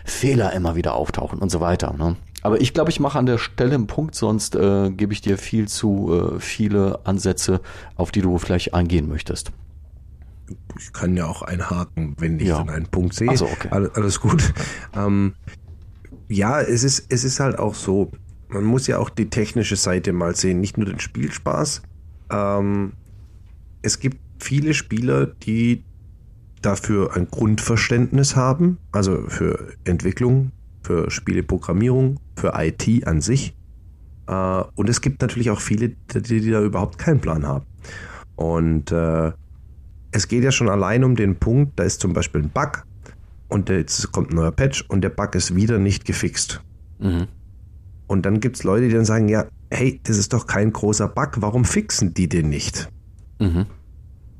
Fehler 0.04 0.52
immer 0.52 0.75
wieder 0.76 0.94
auftauchen 0.94 1.38
und 1.38 1.50
so 1.50 1.60
weiter. 1.60 1.94
Ne? 1.94 2.16
Aber 2.42 2.60
ich 2.60 2.74
glaube, 2.74 2.90
ich 2.90 3.00
mache 3.00 3.18
an 3.18 3.26
der 3.26 3.38
Stelle 3.38 3.74
einen 3.74 3.86
Punkt, 3.86 4.14
sonst 4.14 4.54
äh, 4.54 4.90
gebe 4.90 5.12
ich 5.12 5.20
dir 5.20 5.38
viel 5.38 5.68
zu 5.68 6.36
äh, 6.36 6.40
viele 6.40 7.00
Ansätze, 7.04 7.60
auf 7.96 8.12
die 8.12 8.20
du 8.20 8.38
vielleicht 8.38 8.74
eingehen 8.74 9.08
möchtest. 9.08 9.52
Ich 10.78 10.92
kann 10.92 11.16
ja 11.16 11.26
auch 11.26 11.42
einhaken, 11.42 12.14
wenn 12.18 12.38
ich 12.38 12.48
ja. 12.48 12.58
dann 12.58 12.70
einen 12.70 12.86
Punkt 12.86 13.14
sehe. 13.14 13.28
Also, 13.28 13.46
okay. 13.46 13.68
alles, 13.70 13.94
alles 13.94 14.20
gut. 14.20 14.52
ähm, 14.96 15.34
ja, 16.28 16.60
es 16.60 16.84
ist, 16.84 17.06
es 17.08 17.24
ist 17.24 17.40
halt 17.40 17.58
auch 17.58 17.74
so, 17.74 18.12
man 18.48 18.64
muss 18.64 18.86
ja 18.86 18.98
auch 18.98 19.10
die 19.10 19.28
technische 19.28 19.76
Seite 19.76 20.12
mal 20.12 20.36
sehen, 20.36 20.60
nicht 20.60 20.76
nur 20.76 20.86
den 20.86 21.00
Spielspaß. 21.00 21.82
Ähm, 22.30 22.92
es 23.82 23.98
gibt 23.98 24.18
viele 24.38 24.74
Spieler, 24.74 25.26
die 25.26 25.84
dafür 26.62 27.16
ein 27.16 27.28
Grundverständnis 27.28 28.36
haben, 28.36 28.78
also 28.92 29.24
für 29.28 29.72
Entwicklung, 29.84 30.52
für 30.86 31.10
Spieleprogrammierung, 31.10 32.20
für 32.36 32.52
IT 32.56 33.06
an 33.06 33.20
sich. 33.20 33.56
Äh, 34.28 34.62
und 34.74 34.88
es 34.88 35.00
gibt 35.00 35.20
natürlich 35.20 35.50
auch 35.50 35.60
viele, 35.60 35.90
die, 36.14 36.40
die 36.40 36.50
da 36.50 36.62
überhaupt 36.62 36.98
keinen 36.98 37.20
Plan 37.20 37.46
haben. 37.46 37.66
Und 38.36 38.92
äh, 38.92 39.32
es 40.12 40.28
geht 40.28 40.44
ja 40.44 40.52
schon 40.52 40.68
allein 40.68 41.04
um 41.04 41.16
den 41.16 41.36
Punkt, 41.36 41.78
da 41.78 41.84
ist 41.84 42.00
zum 42.00 42.12
Beispiel 42.12 42.42
ein 42.42 42.50
Bug 42.50 42.84
und 43.48 43.68
jetzt 43.68 44.12
kommt 44.12 44.30
ein 44.30 44.36
neuer 44.36 44.52
Patch 44.52 44.84
und 44.88 45.02
der 45.02 45.10
Bug 45.10 45.34
ist 45.34 45.54
wieder 45.54 45.78
nicht 45.78 46.04
gefixt. 46.04 46.62
Mhm. 46.98 47.26
Und 48.06 48.24
dann 48.24 48.38
gibt 48.40 48.56
es 48.56 48.62
Leute, 48.62 48.88
die 48.88 48.94
dann 48.94 49.04
sagen, 49.04 49.28
ja, 49.28 49.46
hey, 49.70 50.00
das 50.04 50.16
ist 50.16 50.32
doch 50.32 50.46
kein 50.46 50.72
großer 50.72 51.08
Bug, 51.08 51.32
warum 51.38 51.64
fixen 51.64 52.14
die 52.14 52.28
den 52.28 52.48
nicht? 52.48 52.88
Mhm. 53.40 53.66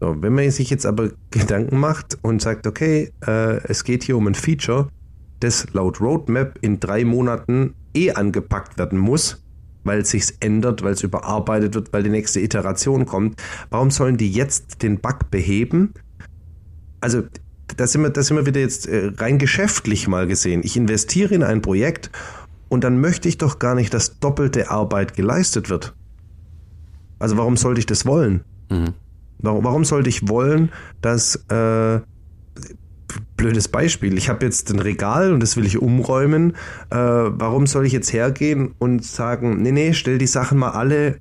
So, 0.00 0.22
wenn 0.22 0.34
man 0.34 0.50
sich 0.50 0.70
jetzt 0.70 0.86
aber 0.86 1.10
Gedanken 1.30 1.78
macht 1.78 2.18
und 2.22 2.40
sagt, 2.40 2.66
okay, 2.66 3.12
äh, 3.26 3.56
es 3.64 3.82
geht 3.82 4.04
hier 4.04 4.16
um 4.16 4.26
ein 4.26 4.34
Feature, 4.34 4.88
das 5.40 5.66
laut 5.72 6.00
Roadmap 6.00 6.58
in 6.60 6.80
drei 6.80 7.04
Monaten 7.04 7.74
eh 7.94 8.12
angepackt 8.12 8.78
werden 8.78 8.98
muss, 8.98 9.42
weil 9.84 10.00
es 10.00 10.10
sich 10.10 10.34
ändert, 10.40 10.82
weil 10.82 10.92
es 10.92 11.02
überarbeitet 11.02 11.74
wird, 11.74 11.92
weil 11.92 12.02
die 12.02 12.10
nächste 12.10 12.40
Iteration 12.40 13.06
kommt. 13.06 13.40
Warum 13.70 13.90
sollen 13.90 14.16
die 14.16 14.30
jetzt 14.30 14.82
den 14.82 14.98
Bug 14.98 15.30
beheben? 15.30 15.92
Also, 17.00 17.22
da 17.76 17.86
sind 17.86 18.02
wir, 18.02 18.10
da 18.10 18.22
sind 18.22 18.36
wir 18.36 18.46
wieder 18.46 18.60
jetzt 18.60 18.86
äh, 18.86 19.10
rein 19.16 19.38
geschäftlich 19.38 20.08
mal 20.08 20.26
gesehen. 20.26 20.62
Ich 20.64 20.76
investiere 20.76 21.34
in 21.34 21.42
ein 21.42 21.62
Projekt 21.62 22.10
und 22.68 22.84
dann 22.84 23.00
möchte 23.00 23.28
ich 23.28 23.38
doch 23.38 23.58
gar 23.58 23.74
nicht, 23.74 23.92
dass 23.92 24.18
doppelte 24.18 24.70
Arbeit 24.70 25.14
geleistet 25.14 25.68
wird. 25.68 25.94
Also 27.18 27.36
warum 27.36 27.56
sollte 27.56 27.80
ich 27.80 27.86
das 27.86 28.06
wollen? 28.06 28.44
Mhm. 28.70 28.94
Warum, 29.38 29.64
warum 29.64 29.84
sollte 29.84 30.08
ich 30.08 30.28
wollen, 30.28 30.70
dass 31.00 31.36
äh, 31.48 32.00
blödes 33.36 33.68
Beispiel. 33.68 34.16
Ich 34.18 34.28
habe 34.28 34.44
jetzt 34.44 34.70
ein 34.70 34.78
Regal 34.78 35.32
und 35.32 35.40
das 35.40 35.56
will 35.56 35.66
ich 35.66 35.80
umräumen. 35.80 36.52
Äh, 36.90 36.96
warum 36.96 37.66
soll 37.66 37.86
ich 37.86 37.92
jetzt 37.92 38.12
hergehen 38.12 38.74
und 38.78 39.04
sagen, 39.04 39.62
nee, 39.62 39.72
nee, 39.72 39.92
stell 39.92 40.18
die 40.18 40.26
Sachen 40.26 40.58
mal 40.58 40.70
alle 40.70 41.18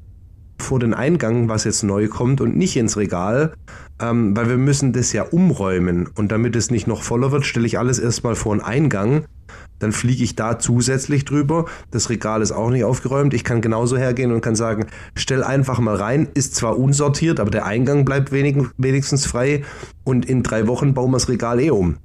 vor 0.58 0.80
den 0.80 0.94
Eingang, 0.94 1.50
was 1.50 1.66
jetzt 1.66 1.84
neu 1.84 2.08
kommt 2.08 2.40
und 2.40 2.56
nicht 2.56 2.78
ins 2.78 2.96
Regal, 2.96 3.54
ähm, 4.02 4.36
weil 4.38 4.48
wir 4.48 4.58
müssen 4.58 4.94
das 4.94 5.12
ja 5.12 5.24
umräumen. 5.24 6.08
Und 6.16 6.32
damit 6.32 6.56
es 6.56 6.72
nicht 6.72 6.88
noch 6.88 7.04
voller 7.04 7.32
wird, 7.32 7.46
stelle 7.46 7.66
ich 7.68 7.78
alles 7.78 8.00
erstmal 8.00 8.36
vor 8.36 8.56
den 8.56 8.64
Eingang 8.64 9.26
dann 9.80 9.92
fliege 9.92 10.24
ich 10.24 10.36
da 10.36 10.58
zusätzlich 10.58 11.26
drüber. 11.26 11.66
Das 11.92 12.10
Regal 12.10 12.42
ist 12.42 12.52
auch 12.52 12.70
nicht 12.70 12.84
aufgeräumt. 12.84 13.34
Ich 13.34 13.44
kann 13.44 13.62
genauso 13.62 13.98
hergehen 13.98 14.32
und 14.32 14.42
kann 14.42 14.56
sagen, 14.56 14.88
stell 15.16 15.44
einfach 15.44 15.80
mal 15.80 15.96
rein, 15.96 16.28
ist 16.34 16.56
zwar 16.56 16.78
unsortiert, 16.78 17.40
aber 17.40 17.52
der 17.52 17.66
Eingang 17.66 18.06
bleibt 18.06 18.32
wenig, 18.32 18.58
wenigstens 18.78 19.26
frei 19.26 19.64
und 20.04 20.26
in 20.26 20.44
drei 20.44 20.68
Wochen 20.68 20.94
bauen 20.94 21.12
wir 21.12 21.18
das 21.18 21.30
Regal 21.30 21.60
eh 21.60 21.72
um. 21.72 21.98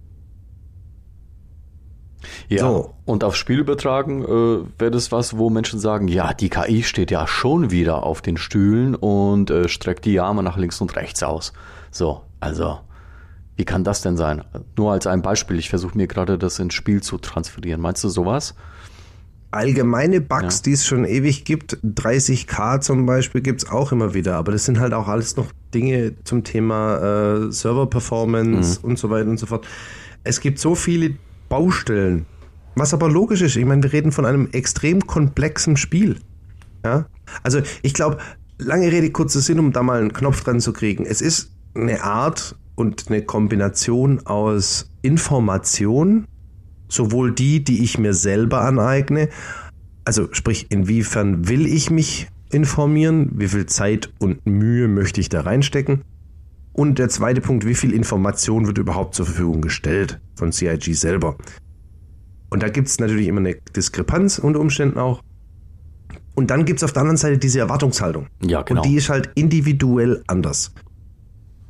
Ja, 2.49 2.61
so. 2.61 2.95
und 3.05 3.25
aufs 3.25 3.39
Spiel 3.39 3.59
übertragen 3.59 4.23
äh, 4.23 4.81
wäre 4.81 4.91
das 4.91 5.13
was, 5.13 5.37
wo 5.37 5.51
Menschen 5.51 5.79
sagen, 5.79 6.09
ja, 6.09 6.35
die 6.35 6.51
KI 6.51 6.83
steht 6.83 7.11
ja 7.11 7.27
schon 7.27 7.71
wieder 7.71 8.03
auf 8.03 8.23
den 8.23 8.37
Stühlen 8.37 8.95
und 8.95 9.51
äh, 9.51 9.69
streckt 9.69 10.05
die 10.05 10.21
Arme 10.21 10.43
nach 10.43 10.57
links 10.57 10.81
und 10.81 10.97
rechts 10.97 11.23
aus. 11.23 11.53
So, 11.91 12.23
also 12.41 12.81
wie 13.57 13.65
kann 13.67 13.85
das 13.85 14.01
denn 14.01 14.17
sein? 14.17 14.43
Nur 14.79 14.93
als 14.93 15.07
ein 15.07 15.21
Beispiel, 15.21 15.59
ich 15.59 15.69
versuche 15.69 15.97
mir 15.97 16.07
gerade 16.07 16.39
das 16.39 16.59
ins 16.59 16.73
Spiel 16.73 17.03
zu 17.03 17.19
transferieren. 17.19 17.81
Meinst 17.81 18.03
du 18.03 18.09
sowas? 18.09 18.55
Allgemeine 19.51 20.21
Bugs, 20.21 20.59
ja. 20.59 20.63
die 20.65 20.73
es 20.73 20.87
schon 20.87 21.05
ewig 21.05 21.45
gibt, 21.45 21.77
30k 21.85 22.81
zum 22.81 23.05
Beispiel, 23.05 23.43
gibt 23.43 23.63
es 23.63 23.69
auch 23.69 23.93
immer 23.93 24.15
wieder, 24.15 24.37
aber 24.37 24.53
das 24.53 24.65
sind 24.65 24.79
halt 24.79 24.95
auch 24.95 25.09
alles 25.09 25.37
noch 25.37 25.49
Dinge 25.75 26.15
zum 26.25 26.45
Thema 26.45 27.49
äh, 27.49 27.53
Server-Performance 27.53 28.81
mhm. 28.81 28.89
und 28.89 28.99
so 28.99 29.11
weiter 29.11 29.29
und 29.29 29.39
so 29.39 29.47
fort. 29.47 29.67
Es 30.23 30.41
gibt 30.41 30.59
so 30.59 30.75
viele 30.75 31.17
Baustellen, 31.51 32.25
was 32.77 32.95
aber 32.95 33.11
logisch 33.11 33.43
ist. 33.43 33.57
Ich 33.57 33.65
meine, 33.67 33.83
wir 33.83 33.93
reden 33.93 34.13
von 34.13 34.25
einem 34.25 34.49
extrem 34.53 35.07
komplexen 35.07 35.77
Spiel. 35.77 36.17
Ja? 36.83 37.05
Also 37.43 37.61
ich 37.83 37.93
glaube, 37.93 38.17
lange 38.57 38.91
Rede, 38.91 39.11
kurzer 39.11 39.41
Sinn, 39.41 39.59
um 39.59 39.73
da 39.73 39.83
mal 39.83 40.01
einen 40.01 40.15
Knopf 40.15 40.43
dran 40.43 40.61
zu 40.61 40.73
kriegen. 40.73 41.05
Es 41.05 41.21
ist 41.21 41.53
eine 41.75 42.03
Art 42.03 42.57
und 42.75 43.11
eine 43.11 43.23
Kombination 43.23 44.27
aus 44.27 44.91
Information, 45.03 46.25
sowohl 46.89 47.33
die, 47.33 47.63
die 47.63 47.85
ich 47.85 47.99
mir 47.99 48.15
selber 48.15 48.63
aneigne, 48.63 49.29
also 50.05 50.29
sprich, 50.33 50.67
inwiefern 50.71 51.49
will 51.49 51.67
ich 51.67 51.91
mich 51.91 52.29
informieren, 52.51 53.31
wie 53.35 53.49
viel 53.49 53.67
Zeit 53.67 54.13
und 54.19 54.45
Mühe 54.47 54.89
möchte 54.89 55.21
ich 55.21 55.29
da 55.29 55.43
reinstecken. 55.43 56.03
Und 56.73 56.99
der 56.99 57.09
zweite 57.09 57.41
Punkt, 57.41 57.67
wie 57.67 57.75
viel 57.75 57.93
Information 57.93 58.67
wird 58.67 58.79
überhaupt 58.79 59.15
zur 59.15 59.27
Verfügung 59.27 59.61
gestellt 59.61 60.21
von 60.37 60.53
CIG 60.53 60.95
selber. 60.95 61.37
Und 62.49 62.63
da 62.63 62.69
gibt 62.69 62.89
es 62.89 62.99
natürlich 62.99 63.29
immer 63.29 63.41
eine 63.41 63.57
Diskrepanz 63.77 64.39
unter 64.39 64.61
Umständen 64.61 64.99
auch. 64.99 65.23
Und 66.35 66.51
dann 66.51 66.65
gibt 66.65 66.79
es 66.79 66.85
auf 66.85 66.93
der 66.93 67.03
anderen 67.03 67.17
Seite 67.17 67.39
diese 67.39 67.61
Erwartungshaltung. 67.61 68.29
Ja, 68.43 68.63
genau. 68.63 68.81
Und 68.81 68.89
die 68.89 68.97
ist 68.97 69.09
halt 69.09 69.31
individuell 69.35 70.23
anders. 70.27 70.73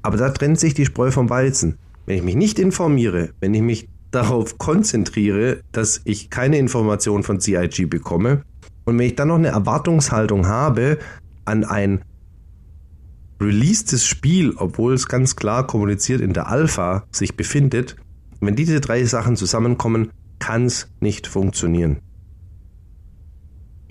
Aber 0.02 0.16
da 0.16 0.30
trennt 0.30 0.58
sich 0.58 0.74
die 0.74 0.86
Spreu 0.86 1.10
vom 1.10 1.28
Weizen. 1.28 1.76
Wenn 2.06 2.16
ich 2.16 2.22
mich 2.22 2.36
nicht 2.36 2.58
informiere, 2.58 3.30
wenn 3.40 3.54
ich 3.54 3.62
mich 3.62 3.88
darauf 4.10 4.58
konzentriere, 4.58 5.60
dass 5.72 6.00
ich 6.04 6.30
keine 6.30 6.58
Informationen 6.58 7.22
von 7.22 7.40
CIG 7.40 7.88
bekomme 7.88 8.42
und 8.84 8.98
wenn 8.98 9.06
ich 9.06 9.14
dann 9.14 9.28
noch 9.28 9.36
eine 9.36 9.48
Erwartungshaltung 9.48 10.46
habe 10.46 10.98
an 11.44 11.64
ein 11.64 12.02
releasedes 13.40 14.05
Spiel, 14.05 14.55
obwohl 14.57 14.94
es 14.94 15.09
ganz 15.09 15.37
klar 15.37 15.66
kommuniziert 15.66 16.20
in 16.20 16.33
der 16.33 16.48
Alpha 16.48 17.05
sich 17.11 17.37
befindet, 17.37 17.96
wenn 18.40 18.57
diese 18.57 18.81
drei 18.81 19.05
Sachen 19.05 19.37
zusammenkommen, 19.37 20.11
kann 20.38 20.66
es 20.66 20.90
nicht 21.00 21.26
funktionieren. 21.26 21.98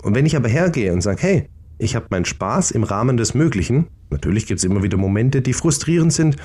Und 0.01 0.15
wenn 0.15 0.25
ich 0.25 0.35
aber 0.35 0.49
hergehe 0.49 0.93
und 0.93 1.01
sage, 1.01 1.21
hey, 1.21 1.49
ich 1.77 1.95
habe 1.95 2.07
meinen 2.09 2.25
Spaß 2.25 2.71
im 2.71 2.83
Rahmen 2.83 3.17
des 3.17 3.33
Möglichen, 3.33 3.87
natürlich 4.09 4.45
gibt 4.45 4.59
es 4.59 4.63
immer 4.63 4.83
wieder 4.83 4.97
Momente, 4.97 5.41
die 5.41 5.53
frustrierend 5.53 6.13
sind, 6.13 6.37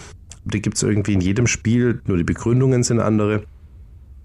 die 0.45 0.61
gibt 0.61 0.77
es 0.77 0.83
irgendwie 0.83 1.15
in 1.15 1.21
jedem 1.21 1.47
Spiel, 1.47 2.03
nur 2.07 2.17
die 2.17 2.25
Begründungen 2.25 2.83
sind 2.83 3.01
andere. 3.01 3.45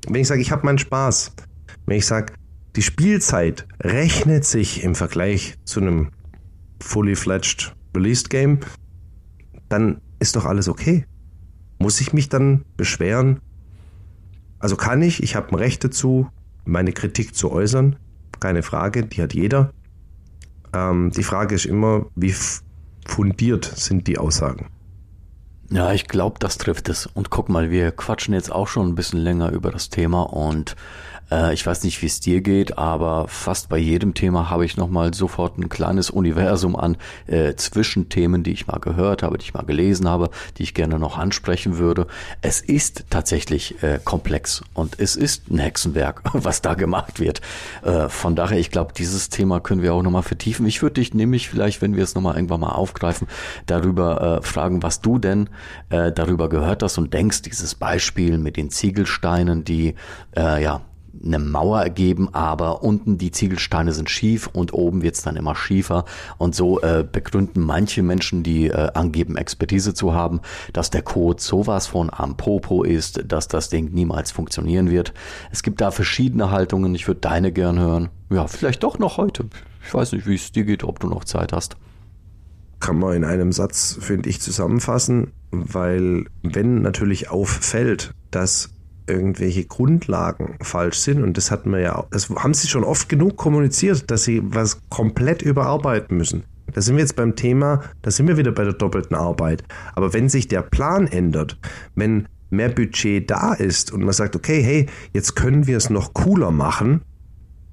Wenn 0.08 0.22
ich 0.22 0.28
sage, 0.28 0.42
ich 0.42 0.52
habe 0.52 0.66
meinen 0.66 0.78
Spaß, 0.78 1.34
wenn 1.86 1.98
ich 1.98 2.06
sage, 2.06 2.34
die 2.76 2.82
Spielzeit 2.82 3.68
rechnet 3.82 4.46
sich 4.46 4.84
im 4.84 4.96
Vergleich 4.96 5.56
zu 5.64 5.80
einem 5.80 6.10
fully 6.82 7.16
fledged 7.16 7.76
released 7.96 8.30
Game, 8.30 8.60
dann 9.70 10.02
ist 10.20 10.36
doch 10.36 10.46
alles 10.46 10.68
okay. 10.68 11.06
Muss 11.80 12.02
ich 12.02 12.14
mich 12.14 12.30
dann 12.30 12.66
beschweren? 12.78 13.40
Also 14.60 14.76
kann 14.76 15.02
ich, 15.02 15.24
ich 15.24 15.36
habe 15.36 15.50
ein 15.50 15.56
Recht 15.56 15.84
dazu, 15.84 16.28
meine 16.66 16.92
Kritik 16.92 17.36
zu 17.36 17.52
äußern, 17.52 17.96
keine 18.40 18.64
Frage, 18.64 19.06
die 19.06 19.22
hat 19.22 19.34
jeder. 19.34 19.72
Ähm, 20.74 21.12
die 21.12 21.24
Frage 21.24 21.56
ist 21.56 21.66
immer, 21.66 22.06
wie 22.16 22.36
fundiert 23.06 23.66
sind 23.66 24.08
die 24.08 24.18
Aussagen? 24.18 24.68
Ja, 25.72 25.94
ich 25.94 26.08
glaube, 26.08 26.38
das 26.40 26.58
trifft 26.58 26.90
es. 26.90 27.06
Und 27.06 27.30
guck 27.30 27.48
mal, 27.48 27.70
wir 27.70 27.92
quatschen 27.92 28.34
jetzt 28.34 28.52
auch 28.52 28.68
schon 28.68 28.88
ein 28.88 28.96
bisschen 28.96 29.20
länger 29.20 29.52
über 29.52 29.72
das 29.72 29.90
Thema 29.90 30.24
und 30.24 30.76
äh, 31.32 31.54
ich 31.54 31.66
weiß 31.66 31.84
nicht, 31.84 32.02
wie 32.02 32.06
es 32.06 32.20
dir 32.20 32.42
geht, 32.42 32.78
aber 32.78 33.28
fast 33.28 33.70
bei 33.70 33.78
jedem 33.78 34.14
Thema 34.14 34.50
habe 34.50 34.66
ich 34.66 34.78
nochmal 34.78 35.14
sofort 35.14 35.58
ein 35.58 35.70
kleines 35.70 36.10
Universum 36.10 36.76
an 36.76 36.98
äh, 37.28 37.56
Zwischenthemen, 37.56 38.44
die 38.44 38.52
ich 38.52 38.68
mal 38.68 38.80
gehört 38.80 39.24
habe, 39.24 39.38
die 39.38 39.46
ich 39.46 39.54
mal 39.54 39.64
gelesen 39.64 40.08
habe, 40.08 40.30
die 40.58 40.64
ich 40.64 40.74
gerne 40.74 41.00
noch 41.00 41.18
ansprechen 41.18 41.78
würde. 41.78 42.08
Es 42.42 42.62
ist 42.62 43.06
tatsächlich 43.10 43.82
äh, 43.84 44.00
komplex 44.04 44.64
und 44.74 45.00
es 45.00 45.16
ist 45.16 45.50
ein 45.50 45.60
Hexenwerk, 45.60 46.22
was 46.34 46.62
da 46.62 46.74
gemacht 46.74 47.20
wird. 47.20 47.42
Äh, 47.84 48.10
von 48.10 48.36
daher, 48.36 48.60
ich 48.60 48.72
glaube, 48.72 48.94
dieses 48.94 49.30
Thema 49.30 49.60
können 49.60 49.82
wir 49.82 49.94
auch 49.94 50.04
nochmal 50.04 50.24
vertiefen. 50.24 50.66
Ich 50.66 50.82
würde 50.82 50.96
dich 50.96 51.14
nämlich 51.14 51.50
vielleicht, 51.50 51.82
wenn 51.82 51.96
wir 51.96 52.04
es 52.04 52.16
nochmal 52.16 52.36
irgendwann 52.36 52.62
mal 52.62 52.72
aufgreifen, 52.72 53.28
darüber 53.66 54.40
äh, 54.40 54.46
fragen, 54.46 54.84
was 54.84 55.02
du 55.02 55.20
denn 55.20 55.50
darüber 55.90 56.50
gehört 56.50 56.84
hast 56.84 56.98
und 56.98 57.14
denkst, 57.14 57.42
dieses 57.44 57.76
Beispiel 57.76 58.38
mit 58.38 58.58
den 58.58 58.70
Ziegelsteinen, 58.70 59.64
die 59.64 59.96
äh, 60.36 60.62
ja 60.62 60.82
eine 61.24 61.40
Mauer 61.40 61.82
ergeben, 61.82 62.34
aber 62.34 62.84
unten 62.84 63.18
die 63.18 63.32
Ziegelsteine 63.32 63.94
sind 63.94 64.10
schief 64.10 64.48
und 64.48 64.74
oben 64.74 65.02
wird's 65.02 65.22
dann 65.22 65.36
immer 65.36 65.56
schiefer. 65.56 66.06
Und 66.38 66.56
so 66.56 66.82
äh, 66.82 67.06
begründen 67.10 67.62
manche 67.62 68.04
Menschen, 68.04 68.44
die 68.44 68.68
äh, 68.68 68.92
angeben, 68.94 69.38
Expertise 69.38 69.94
zu 69.94 70.14
haben, 70.14 70.42
dass 70.74 70.90
der 70.90 71.02
Code 71.02 71.42
sowas 71.42 71.88
von 71.88 72.10
am 72.12 72.38
Popo 72.38 72.84
ist, 72.84 73.24
dass 73.28 73.48
das 73.48 73.70
Ding 73.70 73.92
niemals 73.92 74.32
funktionieren 74.32 74.90
wird. 74.90 75.14
Es 75.52 75.64
gibt 75.64 75.82
da 75.82 75.92
verschiedene 75.92 76.52
Haltungen. 76.52 76.96
Ich 76.96 77.08
würde 77.08 77.22
deine 77.22 77.52
gern 77.52 77.80
hören. 77.80 78.10
Ja, 78.30 78.48
vielleicht 78.48 78.84
doch 78.84 79.00
noch 79.00 79.18
heute. 79.18 79.46
Ich 79.86 79.94
weiß 79.94 80.12
nicht, 80.14 80.28
wie 80.28 80.36
es 80.36 80.52
dir 80.52 80.66
geht, 80.66 80.84
ob 80.84 81.00
du 81.00 81.08
noch 81.08 81.24
Zeit 81.24 81.54
hast. 81.54 81.76
Kann 82.80 82.98
man 82.98 83.14
in 83.14 83.26
einem 83.26 83.52
Satz, 83.52 83.98
finde 84.00 84.30
ich, 84.30 84.40
zusammenfassen, 84.40 85.34
weil 85.52 86.26
wenn 86.44 86.82
natürlich 86.82 87.30
auffällt, 87.30 88.14
dass 88.32 88.70
irgendwelche 89.10 89.66
Grundlagen 89.66 90.56
falsch 90.62 91.00
sind. 91.00 91.24
Und 91.24 91.38
das 91.38 91.52
hatten 91.52 91.72
wir 91.72 91.80
ja, 91.80 92.06
das 92.12 92.30
haben 92.30 92.54
sie 92.54 92.68
schon 92.68 92.84
oft 92.84 93.10
genug 93.10 93.38
kommuniziert, 93.38 94.10
dass 94.12 94.24
sie 94.24 94.42
was 94.44 94.82
komplett 94.90 95.42
überarbeiten 95.42 96.18
müssen. 96.18 96.44
Da 96.74 96.82
sind 96.82 96.96
wir 96.96 97.02
jetzt 97.02 97.16
beim 97.16 97.36
Thema, 97.36 97.82
da 98.02 98.12
sind 98.12 98.28
wir 98.28 98.38
wieder 98.38 98.52
bei 98.52 98.64
der 98.64 98.74
doppelten 98.74 99.16
Arbeit. 99.16 99.64
Aber 99.96 100.14
wenn 100.14 100.30
sich 100.30 100.48
der 100.48 100.62
Plan 100.62 101.08
ändert, 101.08 101.58
wenn 101.96 102.28
mehr 102.50 102.70
Budget 102.70 103.30
da 103.30 103.54
ist 103.54 103.92
und 103.92 104.04
man 104.04 104.14
sagt, 104.14 104.36
okay, 104.36 104.62
hey, 104.62 104.86
jetzt 105.14 105.36
können 105.36 105.68
wir 105.68 105.78
es 105.78 105.90
noch 105.90 106.14
cooler 106.14 106.52
machen, 106.52 107.02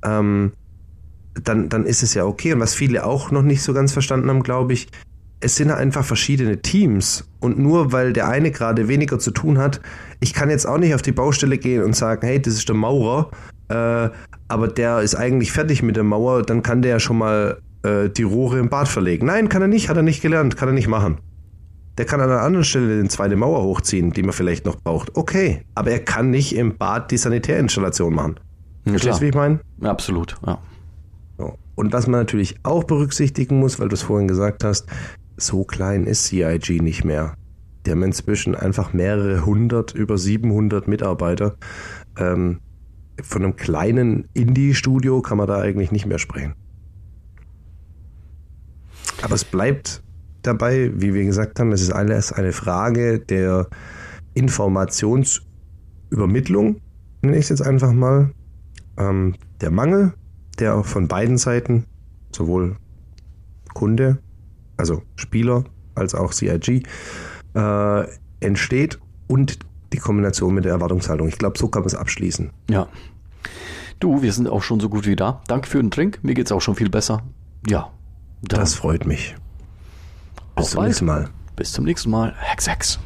ähm, 0.02 0.52
dann, 1.34 1.68
dann 1.68 1.84
ist 1.84 2.02
es 2.02 2.14
ja 2.14 2.24
okay. 2.24 2.52
Und 2.52 2.60
was 2.60 2.74
viele 2.74 3.04
auch 3.04 3.30
noch 3.30 3.42
nicht 3.42 3.62
so 3.62 3.72
ganz 3.74 3.92
verstanden 3.92 4.28
haben, 4.28 4.42
glaube 4.42 4.72
ich, 4.72 4.88
es 5.40 5.56
sind 5.56 5.70
einfach 5.70 6.04
verschiedene 6.04 6.62
Teams. 6.62 7.28
Und 7.40 7.58
nur 7.58 7.92
weil 7.92 8.12
der 8.12 8.28
eine 8.28 8.50
gerade 8.50 8.88
weniger 8.88 9.18
zu 9.18 9.30
tun 9.30 9.58
hat, 9.58 9.80
ich 10.20 10.34
kann 10.34 10.50
jetzt 10.50 10.66
auch 10.66 10.78
nicht 10.78 10.94
auf 10.94 11.02
die 11.02 11.12
Baustelle 11.12 11.58
gehen 11.58 11.82
und 11.82 11.94
sagen, 11.94 12.26
hey, 12.26 12.40
das 12.40 12.54
ist 12.54 12.68
der 12.68 12.76
Maurer, 12.76 13.30
äh, 13.68 14.08
aber 14.48 14.68
der 14.68 15.00
ist 15.00 15.14
eigentlich 15.14 15.52
fertig 15.52 15.82
mit 15.82 15.96
der 15.96 16.04
Mauer, 16.04 16.42
dann 16.42 16.62
kann 16.62 16.82
der 16.82 16.92
ja 16.92 17.00
schon 17.00 17.18
mal 17.18 17.58
äh, 17.82 18.08
die 18.08 18.22
Rohre 18.22 18.58
im 18.58 18.68
Bad 18.68 18.88
verlegen. 18.88 19.26
Nein, 19.26 19.48
kann 19.48 19.62
er 19.62 19.68
nicht, 19.68 19.88
hat 19.88 19.96
er 19.96 20.02
nicht 20.02 20.22
gelernt, 20.22 20.56
kann 20.56 20.68
er 20.68 20.74
nicht 20.74 20.88
machen. 20.88 21.18
Der 21.98 22.04
kann 22.04 22.20
an 22.20 22.30
einer 22.30 22.42
anderen 22.42 22.64
Stelle 22.64 23.00
eine 23.00 23.08
zweite 23.08 23.36
Mauer 23.36 23.62
hochziehen, 23.62 24.12
die 24.12 24.22
man 24.22 24.32
vielleicht 24.32 24.66
noch 24.66 24.76
braucht. 24.76 25.16
Okay, 25.16 25.62
aber 25.74 25.90
er 25.90 26.00
kann 26.00 26.30
nicht 26.30 26.54
im 26.54 26.76
Bad 26.76 27.10
die 27.10 27.16
Sanitärinstallation 27.16 28.14
machen. 28.14 28.36
Ja, 28.84 28.92
Verstehst 28.92 29.18
du, 29.18 29.22
wie 29.22 29.28
ich 29.28 29.34
meine? 29.34 29.60
Absolut, 29.80 30.36
ja. 30.46 30.58
Und 31.76 31.92
was 31.92 32.06
man 32.06 32.20
natürlich 32.20 32.56
auch 32.62 32.84
berücksichtigen 32.84 33.60
muss, 33.60 33.78
weil 33.78 33.88
du 33.88 33.94
es 33.94 34.02
vorhin 34.02 34.26
gesagt 34.26 34.64
hast, 34.64 34.86
so 35.36 35.62
klein 35.64 36.04
ist 36.04 36.24
CIG 36.24 36.82
nicht 36.82 37.04
mehr. 37.04 37.34
Die 37.86 37.92
haben 37.92 38.02
inzwischen 38.02 38.54
einfach 38.54 38.92
mehrere 38.92 39.46
hundert, 39.46 39.94
über 39.94 40.18
700 40.18 40.86
Mitarbeiter. 40.88 41.56
Ähm, 42.18 42.60
von 43.22 43.44
einem 43.44 43.56
kleinen 43.56 44.28
Indie-Studio 44.34 45.22
kann 45.22 45.38
man 45.38 45.46
da 45.46 45.58
eigentlich 45.60 45.90
nicht 45.92 46.04
mehr 46.04 46.18
sprechen. 46.18 46.54
Aber 49.22 49.34
es 49.34 49.44
bleibt 49.44 50.02
dabei, 50.42 50.90
wie 50.94 51.14
wir 51.14 51.24
gesagt 51.24 51.58
haben, 51.60 51.72
es 51.72 51.80
ist 51.80 51.92
alles 51.92 52.32
eine 52.32 52.52
Frage 52.52 53.20
der 53.20 53.68
Informationsübermittlung, 54.34 56.82
nenne 57.22 57.36
ich 57.36 57.44
es 57.44 57.48
jetzt 57.48 57.62
einfach 57.62 57.92
mal. 57.92 58.32
Ähm, 58.98 59.36
der 59.60 59.70
Mangel, 59.70 60.12
der 60.58 60.74
auch 60.74 60.86
von 60.86 61.08
beiden 61.08 61.38
Seiten, 61.38 61.84
sowohl 62.32 62.76
Kunde 63.74 64.18
also 64.76 65.02
Spieler 65.16 65.64
als 65.94 66.14
auch 66.14 66.32
CIG, 66.32 66.86
äh, 67.56 68.06
entsteht 68.40 69.00
und 69.26 69.58
die 69.92 69.98
Kombination 69.98 70.54
mit 70.54 70.64
der 70.64 70.72
Erwartungshaltung. 70.72 71.28
Ich 71.28 71.38
glaube, 71.38 71.58
so 71.58 71.68
kann 71.68 71.82
man 71.82 71.86
es 71.86 71.94
abschließen. 71.94 72.50
Ja. 72.70 72.88
Du, 73.98 74.22
wir 74.22 74.32
sind 74.32 74.48
auch 74.48 74.62
schon 74.62 74.78
so 74.78 74.88
gut 74.88 75.06
wie 75.06 75.16
da. 75.16 75.40
Danke 75.48 75.68
für 75.68 75.80
den 75.80 75.90
Trink. 75.90 76.22
Mir 76.22 76.34
geht 76.34 76.46
es 76.46 76.52
auch 76.52 76.60
schon 76.60 76.74
viel 76.74 76.90
besser. 76.90 77.22
Ja. 77.66 77.90
Das 78.42 78.74
freut 78.74 79.06
mich. 79.06 79.34
Bis 80.54 80.70
zum 80.70 80.78
bald. 80.78 80.88
nächsten 80.88 81.06
Mal. 81.06 81.30
Bis 81.56 81.72
zum 81.72 81.84
nächsten 81.84 82.10
Mal. 82.10 82.34
Hex, 82.38 82.68
Hex. 82.68 82.98